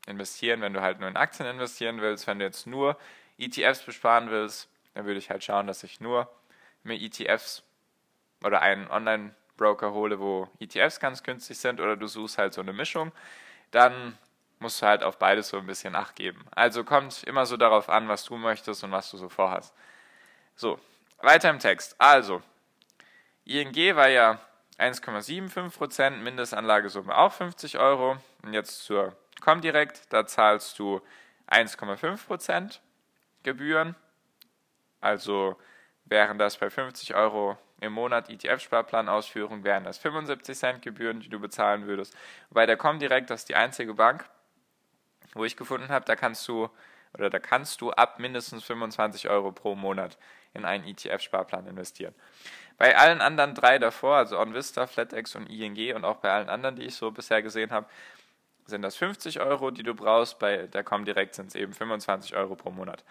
investieren, 0.07 0.61
wenn 0.61 0.73
du 0.73 0.81
halt 0.81 0.99
nur 0.99 1.07
in 1.07 1.15
Aktien 1.15 1.47
investieren 1.47 2.01
willst. 2.01 2.25
Wenn 2.25 2.39
du 2.39 2.45
jetzt 2.45 2.65
nur 2.65 2.97
ETFs 3.37 3.83
besparen 3.83 4.31
willst, 4.31 4.67
dann 4.95 5.05
würde 5.05 5.19
ich 5.19 5.29
halt 5.29 5.43
schauen, 5.43 5.67
dass 5.67 5.83
ich 5.83 6.01
nur 6.01 6.27
mir 6.83 6.99
ETFs 6.99 7.63
oder 8.43 8.61
einen 8.61 8.89
Online-Broker 8.89 9.93
hole, 9.93 10.19
wo 10.19 10.49
ETFs 10.59 10.99
ganz 10.99 11.21
günstig 11.21 11.59
sind 11.59 11.79
oder 11.79 11.95
du 11.95 12.07
suchst 12.07 12.39
halt 12.39 12.53
so 12.53 12.61
eine 12.61 12.73
Mischung. 12.73 13.11
Dann 13.69 14.17
musst 14.57 14.81
du 14.81 14.87
halt 14.87 15.03
auf 15.03 15.19
beides 15.19 15.49
so 15.49 15.57
ein 15.57 15.67
bisschen 15.67 15.95
Acht 15.95 16.15
geben. 16.15 16.43
Also 16.49 16.83
kommt 16.83 17.23
immer 17.25 17.45
so 17.45 17.57
darauf 17.57 17.89
an, 17.89 18.07
was 18.07 18.25
du 18.25 18.37
möchtest 18.37 18.83
und 18.83 18.91
was 18.91 19.11
du 19.11 19.17
so 19.17 19.29
vorhast. 19.29 19.75
So, 20.55 20.79
weiter 21.19 21.51
im 21.51 21.59
Text. 21.59 21.95
Also, 21.99 22.41
ING 23.45 23.95
war 23.95 24.09
ja 24.09 24.39
1,75%, 24.79 26.11
Mindestanlagesumme 26.17 27.15
auch 27.15 27.31
50 27.31 27.79
Euro. 27.79 28.17
Und 28.43 28.53
jetzt 28.53 28.83
zur 28.83 29.15
Comdirect, 29.41 30.11
da 30.13 30.25
zahlst 30.25 30.79
du 30.79 31.01
1,5% 31.49 32.79
Gebühren. 33.43 33.95
Also 35.01 35.57
wären 36.05 36.37
das 36.37 36.57
bei 36.57 36.69
50 36.69 37.15
Euro 37.15 37.57
im 37.81 37.93
Monat 37.93 38.29
ETF-Sparplan-Ausführung, 38.29 39.63
wären 39.63 39.85
das 39.85 39.97
75 39.99 40.57
Cent 40.57 40.81
Gebühren, 40.81 41.21
die 41.21 41.29
du 41.29 41.39
bezahlen 41.39 41.87
würdest. 41.87 42.15
Bei 42.49 42.65
der 42.65 42.77
Comdirect, 42.77 43.29
das 43.29 43.41
ist 43.41 43.49
die 43.49 43.55
einzige 43.55 43.93
Bank, 43.93 44.29
wo 45.33 45.45
ich 45.45 45.55
gefunden 45.55 45.89
habe, 45.89 46.05
da 46.05 46.15
kannst 46.15 46.47
du 46.47 46.69
oder 47.13 47.29
da 47.29 47.39
kannst 47.39 47.81
du 47.81 47.91
ab 47.91 48.19
mindestens 48.19 48.63
25 48.63 49.29
Euro 49.29 49.51
pro 49.51 49.75
Monat 49.75 50.17
in 50.53 50.65
einen 50.65 50.85
ETF-Sparplan 50.85 51.67
investieren. 51.67 52.13
Bei 52.77 52.97
allen 52.97 53.21
anderen 53.21 53.55
drei 53.55 53.77
davor, 53.77 54.15
also 54.15 54.39
OnVista, 54.39 54.87
FlatEx 54.87 55.35
und 55.35 55.47
ING 55.47 55.95
und 55.95 56.05
auch 56.05 56.17
bei 56.17 56.31
allen 56.31 56.49
anderen, 56.49 56.75
die 56.77 56.83
ich 56.83 56.95
so 56.95 57.11
bisher 57.11 57.41
gesehen 57.41 57.71
habe, 57.71 57.87
sind 58.65 58.83
das 58.83 58.95
50 58.95 59.41
Euro, 59.41 59.71
die 59.71 59.83
du 59.83 59.93
brauchst. 59.93 60.39
Bei 60.39 60.67
der 60.67 60.83
Comdirect 60.83 61.35
sind 61.35 61.47
es 61.47 61.55
eben 61.55 61.73
25 61.73 62.35
Euro 62.35 62.55
pro 62.55 62.71
Monat. 62.71 63.03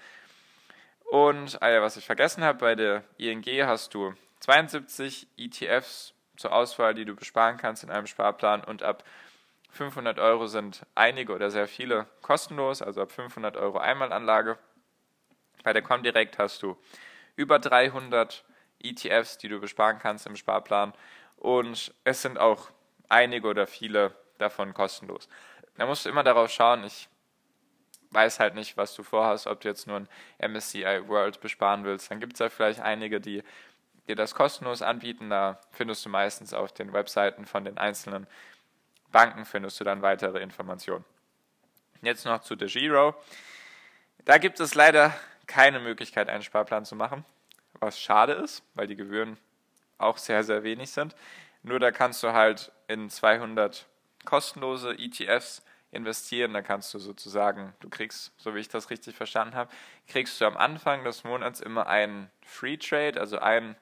Und 1.04 1.60
ah 1.62 1.82
was 1.82 1.96
ich 1.96 2.06
vergessen 2.06 2.44
habe, 2.44 2.58
bei 2.58 2.74
der 2.74 3.02
ING 3.16 3.44
hast 3.66 3.94
du 3.94 4.14
72 4.40 5.26
ETFs 5.36 6.14
zur 6.36 6.52
Auswahl, 6.52 6.94
die 6.94 7.04
du 7.04 7.14
besparen 7.14 7.56
kannst 7.56 7.82
in 7.82 7.90
einem 7.90 8.06
Sparplan 8.06 8.62
und 8.62 8.82
ab 8.82 9.04
500 9.70 10.18
Euro 10.18 10.46
sind 10.46 10.86
einige 10.94 11.34
oder 11.34 11.50
sehr 11.50 11.68
viele 11.68 12.06
kostenlos, 12.22 12.80
also 12.80 13.02
ab 13.02 13.12
500 13.12 13.56
Euro 13.56 13.78
Einmalanlage. 13.78 14.58
Bei 15.62 15.72
der 15.72 15.82
Comdirect 15.82 16.38
hast 16.38 16.62
du 16.62 16.76
über 17.38 17.60
300 17.60 18.44
ETFs, 18.80 19.38
die 19.38 19.48
du 19.48 19.60
besparen 19.60 20.00
kannst 20.00 20.26
im 20.26 20.34
Sparplan 20.34 20.92
und 21.36 21.94
es 22.02 22.20
sind 22.20 22.36
auch 22.36 22.70
einige 23.08 23.46
oder 23.46 23.68
viele 23.68 24.12
davon 24.38 24.74
kostenlos. 24.74 25.28
Da 25.76 25.86
musst 25.86 26.04
du 26.04 26.08
immer 26.08 26.24
darauf 26.24 26.50
schauen, 26.50 26.82
ich 26.82 27.08
weiß 28.10 28.40
halt 28.40 28.56
nicht, 28.56 28.76
was 28.76 28.94
du 28.94 29.04
vorhast, 29.04 29.46
ob 29.46 29.60
du 29.60 29.68
jetzt 29.68 29.86
nur 29.86 29.98
ein 29.98 30.08
MSCI 30.50 31.06
World 31.06 31.40
besparen 31.40 31.84
willst. 31.84 32.10
Dann 32.10 32.18
gibt 32.18 32.32
es 32.32 32.40
ja 32.40 32.48
vielleicht 32.48 32.80
einige, 32.80 33.20
die 33.20 33.44
dir 34.08 34.16
das 34.16 34.34
kostenlos 34.34 34.82
anbieten. 34.82 35.30
Da 35.30 35.60
findest 35.70 36.04
du 36.04 36.08
meistens 36.08 36.52
auf 36.52 36.72
den 36.72 36.92
Webseiten 36.92 37.46
von 37.46 37.64
den 37.64 37.78
einzelnen 37.78 38.26
Banken 39.12 39.44
findest 39.44 39.78
du 39.78 39.84
dann 39.84 40.02
weitere 40.02 40.40
Informationen. 40.40 41.04
Jetzt 42.02 42.24
noch 42.24 42.40
zu 42.40 42.56
The 42.58 42.66
Giro. 42.66 43.14
Da 44.24 44.38
gibt 44.38 44.58
es 44.58 44.74
leider 44.74 45.14
keine 45.48 45.80
Möglichkeit, 45.80 46.28
einen 46.28 46.44
Sparplan 46.44 46.84
zu 46.84 46.94
machen, 46.94 47.24
was 47.80 47.98
schade 48.00 48.34
ist, 48.34 48.62
weil 48.74 48.86
die 48.86 48.96
Gebühren 48.96 49.36
auch 49.98 50.16
sehr, 50.18 50.44
sehr 50.44 50.62
wenig 50.62 50.92
sind. 50.92 51.16
Nur 51.64 51.80
da 51.80 51.90
kannst 51.90 52.22
du 52.22 52.32
halt 52.32 52.70
in 52.86 53.10
200 53.10 53.86
kostenlose 54.24 54.96
ETFs 54.96 55.62
investieren. 55.90 56.52
Da 56.52 56.62
kannst 56.62 56.92
du 56.94 56.98
sozusagen, 56.98 57.74
du 57.80 57.88
kriegst, 57.88 58.32
so 58.36 58.54
wie 58.54 58.60
ich 58.60 58.68
das 58.68 58.90
richtig 58.90 59.16
verstanden 59.16 59.54
habe, 59.54 59.70
kriegst 60.06 60.40
du 60.40 60.44
am 60.44 60.56
Anfang 60.56 61.02
des 61.02 61.24
Monats 61.24 61.60
immer 61.60 61.86
einen 61.86 62.30
Free 62.44 62.76
Trade, 62.76 63.20
also 63.20 63.38
einen 63.38 63.74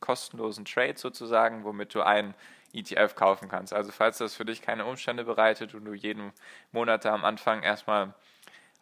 kostenlosen 0.00 0.64
Trade 0.64 0.96
sozusagen, 0.96 1.64
womit 1.64 1.94
du 1.94 2.02
einen 2.02 2.34
ETF 2.72 3.14
kaufen 3.14 3.48
kannst. 3.48 3.72
Also 3.72 3.92
falls 3.92 4.18
das 4.18 4.34
für 4.34 4.44
dich 4.44 4.60
keine 4.60 4.84
Umstände 4.84 5.24
bereitet 5.24 5.74
und 5.74 5.84
du 5.84 5.94
jeden 5.94 6.32
Monat 6.72 7.04
da 7.04 7.14
am 7.14 7.24
Anfang 7.24 7.62
erstmal 7.62 8.14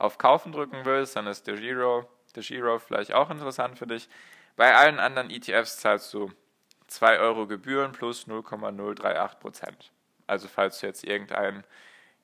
auf 0.02 0.18
Kaufen 0.18 0.50
drücken 0.50 0.84
willst, 0.84 1.14
dann 1.14 1.28
ist 1.28 1.46
der 1.46 1.54
Giro, 1.54 2.04
der 2.34 2.42
Giro 2.42 2.80
vielleicht 2.80 3.14
auch 3.14 3.30
interessant 3.30 3.78
für 3.78 3.86
dich. 3.86 4.08
Bei 4.56 4.74
allen 4.74 4.98
anderen 4.98 5.30
ETFs 5.30 5.76
zahlst 5.76 6.12
du 6.12 6.32
2 6.88 7.20
Euro 7.20 7.46
Gebühren 7.46 7.92
plus 7.92 8.26
0,038 8.26 9.38
Prozent. 9.38 9.92
Also 10.26 10.48
falls 10.48 10.80
du 10.80 10.88
jetzt 10.88 11.04
irgendeinen 11.04 11.62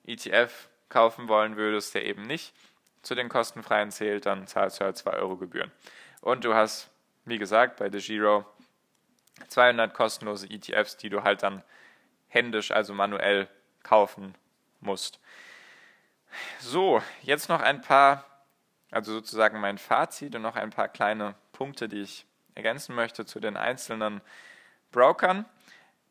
ETF 0.05 0.67
kaufen 0.89 1.29
wollen 1.29 1.55
würdest, 1.55 1.95
der 1.95 2.05
eben 2.05 2.23
nicht 2.23 2.53
zu 3.01 3.15
den 3.15 3.29
kostenfreien 3.29 3.91
zählt, 3.91 4.25
dann 4.25 4.45
zahlst 4.45 4.81
du 4.81 4.83
halt 4.83 4.97
2 4.97 5.11
Euro 5.13 5.37
Gebühren. 5.37 5.71
Und 6.19 6.43
du 6.43 6.53
hast, 6.53 6.89
wie 7.23 7.37
gesagt, 7.37 7.77
bei 7.77 7.89
The 7.89 7.99
Giro 7.99 8.45
200 9.47 9.93
kostenlose 9.93 10.49
ETFs, 10.49 10.97
die 10.97 11.09
du 11.09 11.23
halt 11.23 11.43
dann 11.43 11.63
händisch, 12.27 12.71
also 12.71 12.93
manuell 12.93 13.47
kaufen 13.83 14.35
musst. 14.81 15.21
So, 16.59 17.01
jetzt 17.21 17.49
noch 17.49 17.61
ein 17.61 17.81
paar, 17.81 18.25
also 18.91 19.13
sozusagen 19.13 19.59
mein 19.59 19.77
Fazit 19.77 20.35
und 20.35 20.41
noch 20.41 20.55
ein 20.55 20.69
paar 20.69 20.87
kleine 20.87 21.35
Punkte, 21.51 21.89
die 21.89 22.01
ich 22.01 22.25
ergänzen 22.55 22.95
möchte 22.95 23.25
zu 23.25 23.39
den 23.39 23.57
einzelnen 23.57 24.21
Brokern. 24.91 25.45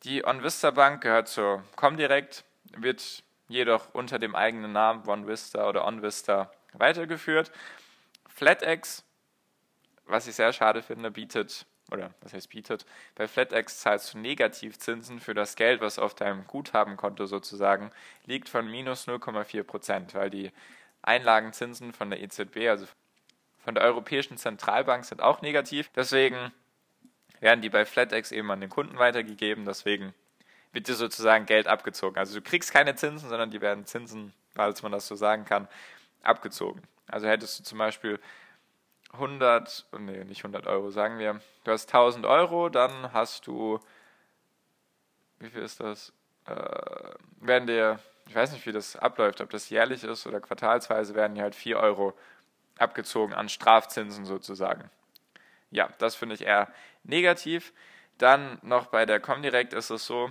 Die 0.04 0.24
OnVista 0.24 0.70
Bank 0.70 1.02
gehört 1.02 1.28
zur 1.28 1.64
Comdirect, 1.76 2.44
wird 2.76 3.22
jedoch 3.48 3.94
unter 3.94 4.18
dem 4.18 4.34
eigenen 4.34 4.72
Namen 4.72 5.06
OneVista 5.08 5.68
oder 5.68 5.84
OnVista 5.86 6.52
weitergeführt. 6.74 7.50
FlatEx, 8.28 9.04
was 10.04 10.26
ich 10.26 10.36
sehr 10.36 10.52
schade 10.52 10.82
finde, 10.82 11.10
bietet 11.10 11.66
oder 11.90 12.12
was 12.20 12.32
heißt 12.32 12.50
bietet, 12.50 12.84
bei 13.14 13.26
FlatEx 13.26 13.80
zahlst 13.80 14.14
du 14.14 14.18
Negativzinsen 14.18 15.20
für 15.20 15.34
das 15.34 15.56
Geld, 15.56 15.80
was 15.80 15.98
auf 15.98 16.14
deinem 16.14 16.46
Guthabenkonto 16.46 17.26
sozusagen 17.26 17.90
liegt, 18.26 18.48
von 18.48 18.70
minus 18.70 19.08
0,4 19.08 19.62
Prozent, 19.62 20.14
weil 20.14 20.30
die 20.30 20.52
Einlagenzinsen 21.02 21.92
von 21.92 22.10
der 22.10 22.20
EZB, 22.22 22.68
also 22.68 22.86
von 23.64 23.74
der 23.74 23.84
Europäischen 23.84 24.36
Zentralbank, 24.36 25.04
sind 25.04 25.22
auch 25.22 25.42
negativ. 25.42 25.90
Deswegen 25.94 26.52
werden 27.40 27.62
die 27.62 27.70
bei 27.70 27.84
FlatEx 27.84 28.32
eben 28.32 28.50
an 28.50 28.60
den 28.60 28.70
Kunden 28.70 28.98
weitergegeben. 28.98 29.64
Deswegen 29.64 30.14
wird 30.72 30.88
dir 30.88 30.94
sozusagen 30.94 31.46
Geld 31.46 31.66
abgezogen. 31.66 32.18
Also 32.18 32.34
du 32.34 32.42
kriegst 32.42 32.72
keine 32.72 32.94
Zinsen, 32.94 33.28
sondern 33.28 33.50
die 33.50 33.60
werden 33.60 33.86
Zinsen, 33.86 34.32
falls 34.54 34.82
man 34.82 34.92
das 34.92 35.06
so 35.06 35.14
sagen 35.14 35.44
kann, 35.44 35.68
abgezogen. 36.22 36.82
Also 37.06 37.26
hättest 37.26 37.58
du 37.58 37.64
zum 37.64 37.78
Beispiel 37.78 38.20
100, 39.12 39.86
nee, 39.98 40.24
nicht 40.24 40.40
100 40.40 40.66
Euro, 40.66 40.90
sagen 40.90 41.18
wir, 41.18 41.40
du 41.64 41.72
hast 41.72 41.88
1000 41.88 42.26
Euro, 42.26 42.68
dann 42.68 43.12
hast 43.12 43.46
du, 43.46 43.80
wie 45.38 45.50
viel 45.50 45.62
ist 45.62 45.80
das? 45.80 46.12
Äh, 46.46 46.54
werden 47.40 47.66
dir, 47.66 47.98
ich 48.26 48.34
weiß 48.34 48.52
nicht, 48.52 48.66
wie 48.66 48.72
das 48.72 48.96
abläuft, 48.96 49.40
ob 49.40 49.50
das 49.50 49.70
jährlich 49.70 50.04
ist 50.04 50.26
oder 50.26 50.40
quartalsweise, 50.40 51.14
werden 51.14 51.34
dir 51.34 51.42
halt 51.42 51.54
4 51.54 51.78
Euro 51.78 52.14
abgezogen 52.78 53.34
an 53.34 53.48
Strafzinsen 53.48 54.24
sozusagen. 54.24 54.90
Ja, 55.70 55.88
das 55.98 56.14
finde 56.14 56.34
ich 56.34 56.42
eher 56.42 56.72
negativ. 57.02 57.72
Dann 58.18 58.58
noch 58.62 58.86
bei 58.86 59.06
der 59.06 59.20
Comdirect 59.20 59.74
ist 59.74 59.90
es 59.90 60.06
so, 60.06 60.30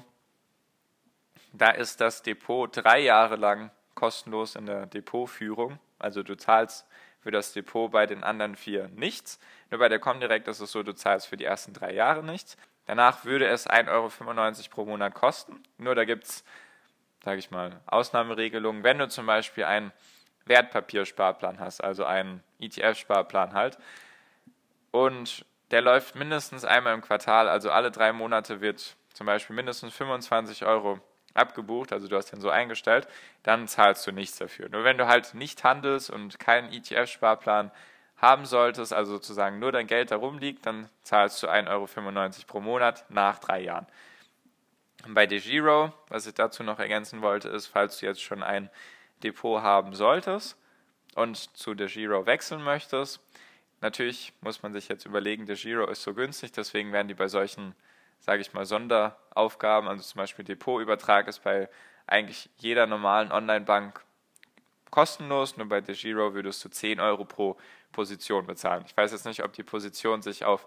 da 1.53 1.71
ist 1.71 2.01
das 2.01 2.21
Depot 2.21 2.69
drei 2.75 2.99
Jahre 2.99 3.35
lang 3.35 3.71
kostenlos 3.95 4.55
in 4.55 4.65
der 4.65 4.85
Depotführung. 4.85 5.79
Also 5.99 6.23
du 6.23 6.35
zahlst 6.35 6.85
für 7.27 7.31
das 7.31 7.51
Depot 7.51 7.91
bei 7.91 8.05
den 8.05 8.23
anderen 8.23 8.55
vier 8.55 8.87
nichts. 8.95 9.37
Nur 9.69 9.81
bei 9.81 9.89
der 9.89 9.99
Comdirect 9.99 10.47
ist 10.47 10.61
es 10.61 10.71
so, 10.71 10.81
du 10.81 10.93
zahlst 10.93 11.27
für 11.27 11.35
die 11.35 11.43
ersten 11.43 11.73
drei 11.73 11.91
Jahre 11.91 12.23
nichts. 12.23 12.55
Danach 12.85 13.25
würde 13.25 13.45
es 13.47 13.69
1,95 13.69 13.89
Euro 13.89 14.09
pro 14.69 14.85
Monat 14.85 15.13
kosten. 15.13 15.61
Nur 15.77 15.93
da 15.93 16.05
gibt 16.05 16.23
es, 16.23 16.45
sage 17.25 17.39
ich 17.39 17.51
mal, 17.51 17.81
Ausnahmeregelungen. 17.85 18.85
Wenn 18.85 18.97
du 18.97 19.09
zum 19.09 19.25
Beispiel 19.25 19.65
einen 19.65 19.91
Wertpapiersparplan 20.45 21.59
hast, 21.59 21.83
also 21.83 22.05
einen 22.05 22.41
ETF-Sparplan 22.61 23.51
halt, 23.51 23.77
und 24.91 25.43
der 25.71 25.81
läuft 25.81 26.15
mindestens 26.15 26.63
einmal 26.63 26.93
im 26.93 27.01
Quartal, 27.01 27.49
also 27.49 27.71
alle 27.71 27.91
drei 27.91 28.13
Monate 28.13 28.61
wird 28.61 28.95
zum 29.13 29.25
Beispiel 29.25 29.53
mindestens 29.53 29.93
25 29.93 30.63
Euro 30.63 31.01
abgebucht, 31.37 31.93
also 31.93 32.07
du 32.07 32.15
hast 32.15 32.31
den 32.31 32.41
so 32.41 32.49
eingestellt, 32.49 33.07
dann 33.43 33.67
zahlst 33.67 34.05
du 34.07 34.11
nichts 34.11 34.37
dafür. 34.37 34.69
Nur 34.69 34.83
wenn 34.83 34.97
du 34.97 35.07
halt 35.07 35.33
nicht 35.33 35.63
handelst 35.63 36.09
und 36.09 36.39
keinen 36.39 36.71
ETF-Sparplan 36.71 37.71
haben 38.17 38.45
solltest, 38.45 38.93
also 38.93 39.13
sozusagen 39.13 39.59
nur 39.59 39.71
dein 39.71 39.87
Geld 39.87 40.11
da 40.11 40.15
rumliegt, 40.15 40.65
dann 40.65 40.89
zahlst 41.03 41.41
du 41.43 41.47
1,95 41.47 41.69
Euro 41.69 41.87
pro 42.47 42.59
Monat 42.59 43.05
nach 43.09 43.39
drei 43.39 43.61
Jahren. 43.61 43.87
Bei 45.07 45.27
DeGiro, 45.27 45.93
was 46.09 46.25
ich 46.25 46.33
dazu 46.33 46.63
noch 46.63 46.79
ergänzen 46.79 47.21
wollte, 47.21 47.49
ist, 47.49 47.67
falls 47.67 47.99
du 47.99 48.07
jetzt 48.07 48.21
schon 48.21 48.43
ein 48.43 48.69
Depot 49.23 49.61
haben 49.61 49.93
solltest 49.93 50.57
und 51.15 51.37
zu 51.55 51.75
DeGiro 51.75 52.25
wechseln 52.25 52.63
möchtest, 52.63 53.19
natürlich 53.81 54.33
muss 54.41 54.63
man 54.63 54.73
sich 54.73 54.87
jetzt 54.87 55.05
überlegen, 55.05 55.45
DeGiro 55.45 55.87
ist 55.87 56.01
so 56.01 56.13
günstig, 56.13 56.51
deswegen 56.51 56.91
werden 56.91 57.07
die 57.07 57.13
bei 57.13 57.27
solchen 57.27 57.75
sage 58.19 58.41
ich 58.41 58.53
mal, 58.53 58.65
Sonderaufgaben, 58.65 59.87
also 59.87 60.03
zum 60.03 60.19
Beispiel 60.19 60.45
Depotübertrag 60.45 61.27
ist 61.27 61.43
bei 61.43 61.69
eigentlich 62.05 62.49
jeder 62.57 62.87
normalen 62.87 63.31
Online-Bank 63.31 64.03
kostenlos, 64.89 65.57
nur 65.57 65.67
bei 65.67 65.81
DeGiro 65.81 66.33
würdest 66.33 66.63
du 66.63 66.69
10 66.69 66.99
Euro 66.99 67.25
pro 67.25 67.57
Position 67.91 68.45
bezahlen. 68.47 68.83
Ich 68.87 68.95
weiß 68.95 69.11
jetzt 69.11 69.25
nicht, 69.25 69.43
ob 69.43 69.53
die 69.53 69.63
Position 69.63 70.21
sich 70.21 70.45
auf 70.45 70.65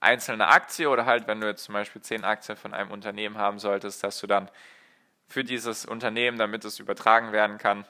einzelne 0.00 0.48
Aktie 0.48 0.88
oder 0.88 1.06
halt, 1.06 1.26
wenn 1.26 1.40
du 1.40 1.46
jetzt 1.46 1.64
zum 1.64 1.72
Beispiel 1.72 2.02
10 2.02 2.24
Aktien 2.24 2.56
von 2.56 2.74
einem 2.74 2.90
Unternehmen 2.90 3.38
haben 3.38 3.58
solltest, 3.58 4.04
dass 4.04 4.20
du 4.20 4.26
dann 4.26 4.50
für 5.26 5.44
dieses 5.44 5.86
Unternehmen, 5.86 6.38
damit 6.38 6.64
es 6.64 6.78
übertragen 6.78 7.32
werden 7.32 7.58
kann, 7.58 7.86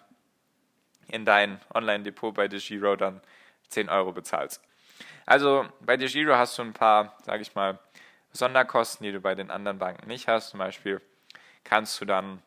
in 1.08 1.24
dein 1.24 1.60
Online-Depot 1.74 2.34
bei 2.34 2.48
DeGiro 2.48 2.96
dann 2.96 3.20
10 3.68 3.88
Euro 3.88 4.12
bezahlst. 4.12 4.62
Also 5.26 5.66
bei 5.80 5.96
DeGiro 5.96 6.36
hast 6.36 6.56
du 6.58 6.62
ein 6.62 6.72
paar, 6.72 7.16
sage 7.24 7.42
ich 7.42 7.54
mal, 7.54 7.78
Sonderkosten, 8.34 9.04
die 9.04 9.12
du 9.12 9.20
bei 9.20 9.34
den 9.34 9.50
anderen 9.50 9.78
Banken 9.78 10.08
nicht 10.08 10.28
hast. 10.28 10.50
Zum 10.50 10.58
Beispiel 10.58 11.00
kannst 11.62 12.00
du 12.00 12.04
dann, 12.04 12.42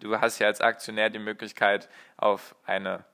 du 0.00 0.20
hast 0.20 0.38
ja 0.40 0.48
als 0.48 0.60
Aktionär 0.60 1.10
die 1.10 1.20
Möglichkeit, 1.20 1.88
auf 2.16 2.54
eine 2.64 3.04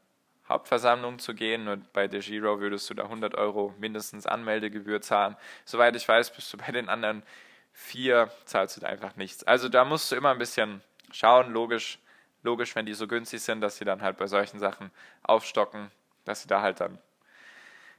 Hauptversammlung 0.49 1.19
zu 1.19 1.35
gehen 1.35 1.69
und 1.69 1.93
bei 1.93 2.09
DeGiro 2.09 2.61
würdest 2.61 2.91
du 2.91 2.95
da 2.95 3.05
100 3.05 3.35
Euro 3.37 3.75
mindestens 3.79 4.27
Anmeldegebühr 4.27 5.01
zahlen. 5.01 5.37
Soweit 5.65 5.95
ich 5.95 6.09
weiß, 6.09 6.35
bist 6.35 6.53
du 6.53 6.57
bei 6.57 6.73
den 6.73 6.89
anderen 6.89 7.23
vier, 7.73 8.31
zahlst 8.45 8.77
du 8.77 8.81
da 8.81 8.89
einfach 8.89 9.17
nichts. 9.17 9.45
Also 9.45 9.69
da 9.69 9.85
musst 9.85 10.11
du 10.11 10.17
immer 10.17 10.31
ein 10.31 10.39
bisschen 10.39 10.83
schauen, 11.13 11.53
logisch, 11.53 11.99
logisch, 12.43 12.75
wenn 12.75 12.87
die 12.87 12.95
so 12.95 13.07
günstig 13.07 13.43
sind, 13.43 13.61
dass 13.61 13.77
sie 13.77 13.85
dann 13.85 14.03
halt 14.03 14.17
bei 14.17 14.27
solchen 14.27 14.59
Sachen 14.59 14.91
aufstocken, 15.23 15.91
dass 16.25 16.43
sie 16.43 16.49
da 16.49 16.61
halt 16.63 16.81
dann 16.81 16.99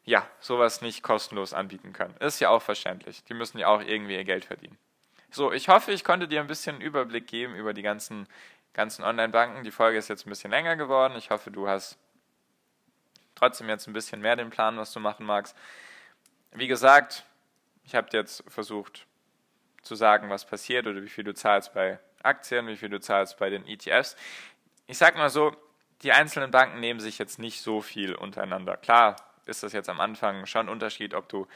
ja, 0.06 0.28
sowas 0.39 0.82
nicht 0.82 1.02
kostenlos 1.02 1.54
anbieten 1.54 1.94
können. 1.94 2.16
Ist 2.18 2.39
ja 2.39 2.50
auch 2.50 2.62
verständlich. 2.62 3.24
Die 3.26 3.34
müssen 3.34 3.58
ja 3.58 3.68
auch 3.68 3.82
irgendwie 3.82 4.16
ihr 4.16 4.26
Geld 4.26 4.46
verdienen. 4.46 4.78
So, 5.32 5.52
ich 5.52 5.70
hoffe, 5.70 5.92
ich 5.92 6.04
konnte 6.04 6.28
dir 6.28 6.42
ein 6.42 6.48
bisschen 6.48 6.82
Überblick 6.82 7.28
geben 7.28 7.56
über 7.56 7.74
die 7.74 7.82
ganzen, 7.82 8.28
ganzen 8.74 9.04
Online-Banken. 9.04 9.63
Die 9.63 9.72
Folge 9.72 9.98
ist 9.98 10.10
jetzt 10.10 10.28
ein 10.28 10.30
bisschen 10.30 10.52
länger 10.52 10.76
geworden. 10.76 11.16
Ich 11.18 11.30
hoffe, 11.30 11.52
du 11.52 11.68
hast 11.68 11.98
trotzdem 13.36 13.70
jetzt 13.70 13.88
ein 13.88 13.94
bisschen 13.94 14.22
mehr 14.22 14.36
den 14.36 14.50
Plan, 14.50 14.78
was 14.78 14.92
du 14.92 15.00
machen 15.00 15.26
magst. 15.26 15.56
Wie 16.52 16.68
gesagt, 16.68 17.26
ich 17.84 17.96
habe 17.96 18.10
jetzt 18.12 18.44
versucht 18.48 19.08
zu 19.82 19.96
sagen, 19.96 20.30
was 20.30 20.46
passiert 20.46 20.86
oder 20.86 21.02
wie 21.02 21.10
viel 21.10 21.24
du 21.24 21.34
zahlst 21.34 21.74
bei 21.74 22.00
Aktien, 22.22 22.68
wie 22.68 22.78
viel 22.78 22.89
du 22.89 23.00
zahlst 23.00 23.38
bei 23.38 23.50
den 23.50 23.68
ETFs. 23.68 24.16
Ich 24.88 24.98
sag 24.98 25.16
mal 25.16 25.30
so, 25.30 25.56
die 26.04 26.12
einzelnen 26.12 26.52
Banken 26.52 26.80
nehmen 26.80 27.00
sich 27.00 27.18
jetzt 27.18 27.39
nicht 27.39 27.62
so 27.62 27.82
viel 27.82 28.16
untereinander. 28.16 28.78
Klar, 28.78 29.16
ist 29.45 29.63
das 29.63 29.73
jetzt 29.73 29.89
am 29.89 29.99
Anfang 29.99 30.45
schon 30.45 30.67
ein 30.67 30.69
Unterschied, 30.69 31.13
ob 31.13 31.29
du 31.29 31.47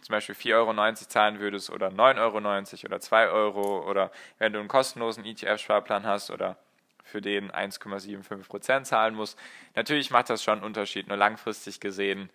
zum 0.00 0.12
Beispiel 0.12 0.34
4,90 0.34 0.54
Euro 0.54 0.94
zahlen 0.94 1.40
würdest 1.40 1.70
oder 1.70 1.88
9,90 1.88 2.18
Euro 2.18 2.86
oder 2.86 3.00
2 3.00 3.28
Euro 3.28 3.88
oder 3.88 4.12
wenn 4.38 4.52
du 4.52 4.60
einen 4.60 4.68
kostenlosen 4.68 5.24
ETF-Sparplan 5.24 6.06
hast 6.06 6.30
oder 6.30 6.56
für 7.02 7.20
den 7.20 7.50
1,75% 7.50 8.84
zahlen 8.84 9.14
musst. 9.14 9.38
Natürlich 9.74 10.10
macht 10.10 10.30
das 10.30 10.44
schon 10.44 10.58
einen 10.58 10.64
Unterschied, 10.64 11.08
nur 11.08 11.16
langfristig 11.16 11.80
gesehen 11.80 12.30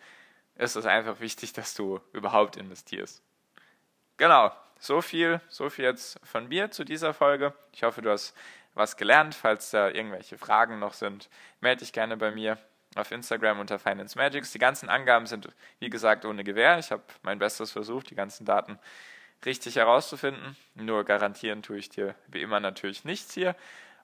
ist 0.56 0.76
es 0.76 0.86
einfach 0.86 1.20
wichtig, 1.20 1.54
dass 1.54 1.74
du 1.74 2.00
überhaupt 2.12 2.58
investierst. 2.58 3.24
Genau, 4.18 4.52
so 4.80 5.02
viel, 5.02 5.42
so 5.50 5.70
viel 5.70 5.86
jetzt 5.86 6.20
von 6.24 6.48
mir 6.48 6.70
zu 6.70 6.84
dieser 6.84 7.14
Folge. 7.14 7.54
Ich 7.72 7.84
hoffe, 7.84 8.02
du 8.02 8.12
hast 8.12 8.36
was 8.76 8.98
gelernt. 8.98 9.34
Falls 9.34 9.72
da 9.72 9.90
irgendwelche 9.90 10.38
Fragen 10.38 10.80
noch 10.80 10.94
sind, 10.94 11.30
melde 11.62 11.80
dich 11.80 11.94
gerne 11.94 12.18
bei 12.18 12.32
mir 12.32 12.58
auf 12.96 13.12
Instagram 13.12 13.60
unter 13.60 13.80
Finance 13.80 14.18
Magics. 14.18 14.52
Die 14.52 14.60
ganzen 14.60 14.90
Angaben 14.90 15.26
sind, 15.26 15.50
wie 15.80 15.90
gesagt, 15.90 16.26
ohne 16.26 16.44
Gewähr. 16.44 16.80
Ich 16.80 16.92
habe 16.92 17.04
mein 17.22 17.40
Bestes 17.40 17.72
versucht, 17.72 18.10
die 18.10 18.16
ganzen 18.16 18.46
Daten 18.46 18.80
richtig 19.46 19.76
herauszufinden. 19.76 20.56
Nur 20.76 21.04
garantieren 21.04 21.64
tue 21.64 21.78
ich 21.78 21.90
dir 21.90 22.16
wie 22.28 22.42
immer 22.42 22.60
natürlich 22.60 23.06
nichts 23.06 23.34
hier. 23.34 23.56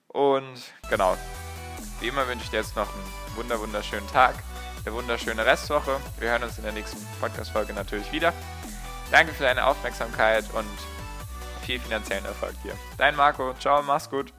Und 0.08 0.60
genau, 0.88 1.16
wie 2.00 2.08
immer 2.08 2.26
wünsche 2.26 2.44
ich 2.44 2.50
dir 2.50 2.58
jetzt 2.58 2.76
noch 2.76 2.92
einen 2.92 3.36
wunder 3.36 3.60
wunderschönen 3.60 4.06
Tag, 4.08 4.34
eine 4.84 4.94
wunderschöne 4.94 5.46
Restwoche. 5.46 6.00
Wir 6.18 6.30
hören 6.30 6.42
uns 6.42 6.58
in 6.58 6.64
der 6.64 6.72
nächsten 6.72 6.98
Podcast-Folge 7.20 7.72
natürlich 7.72 8.10
wieder. 8.12 8.32
Danke 9.10 9.32
für 9.32 9.44
deine 9.44 9.66
Aufmerksamkeit 9.66 10.44
und 10.54 10.68
viel 11.64 11.80
finanziellen 11.80 12.24
Erfolg 12.24 12.54
dir. 12.62 12.74
Dein 12.98 13.16
Marco, 13.16 13.54
ciao, 13.54 13.82
mach's 13.82 14.10
gut. 14.10 14.32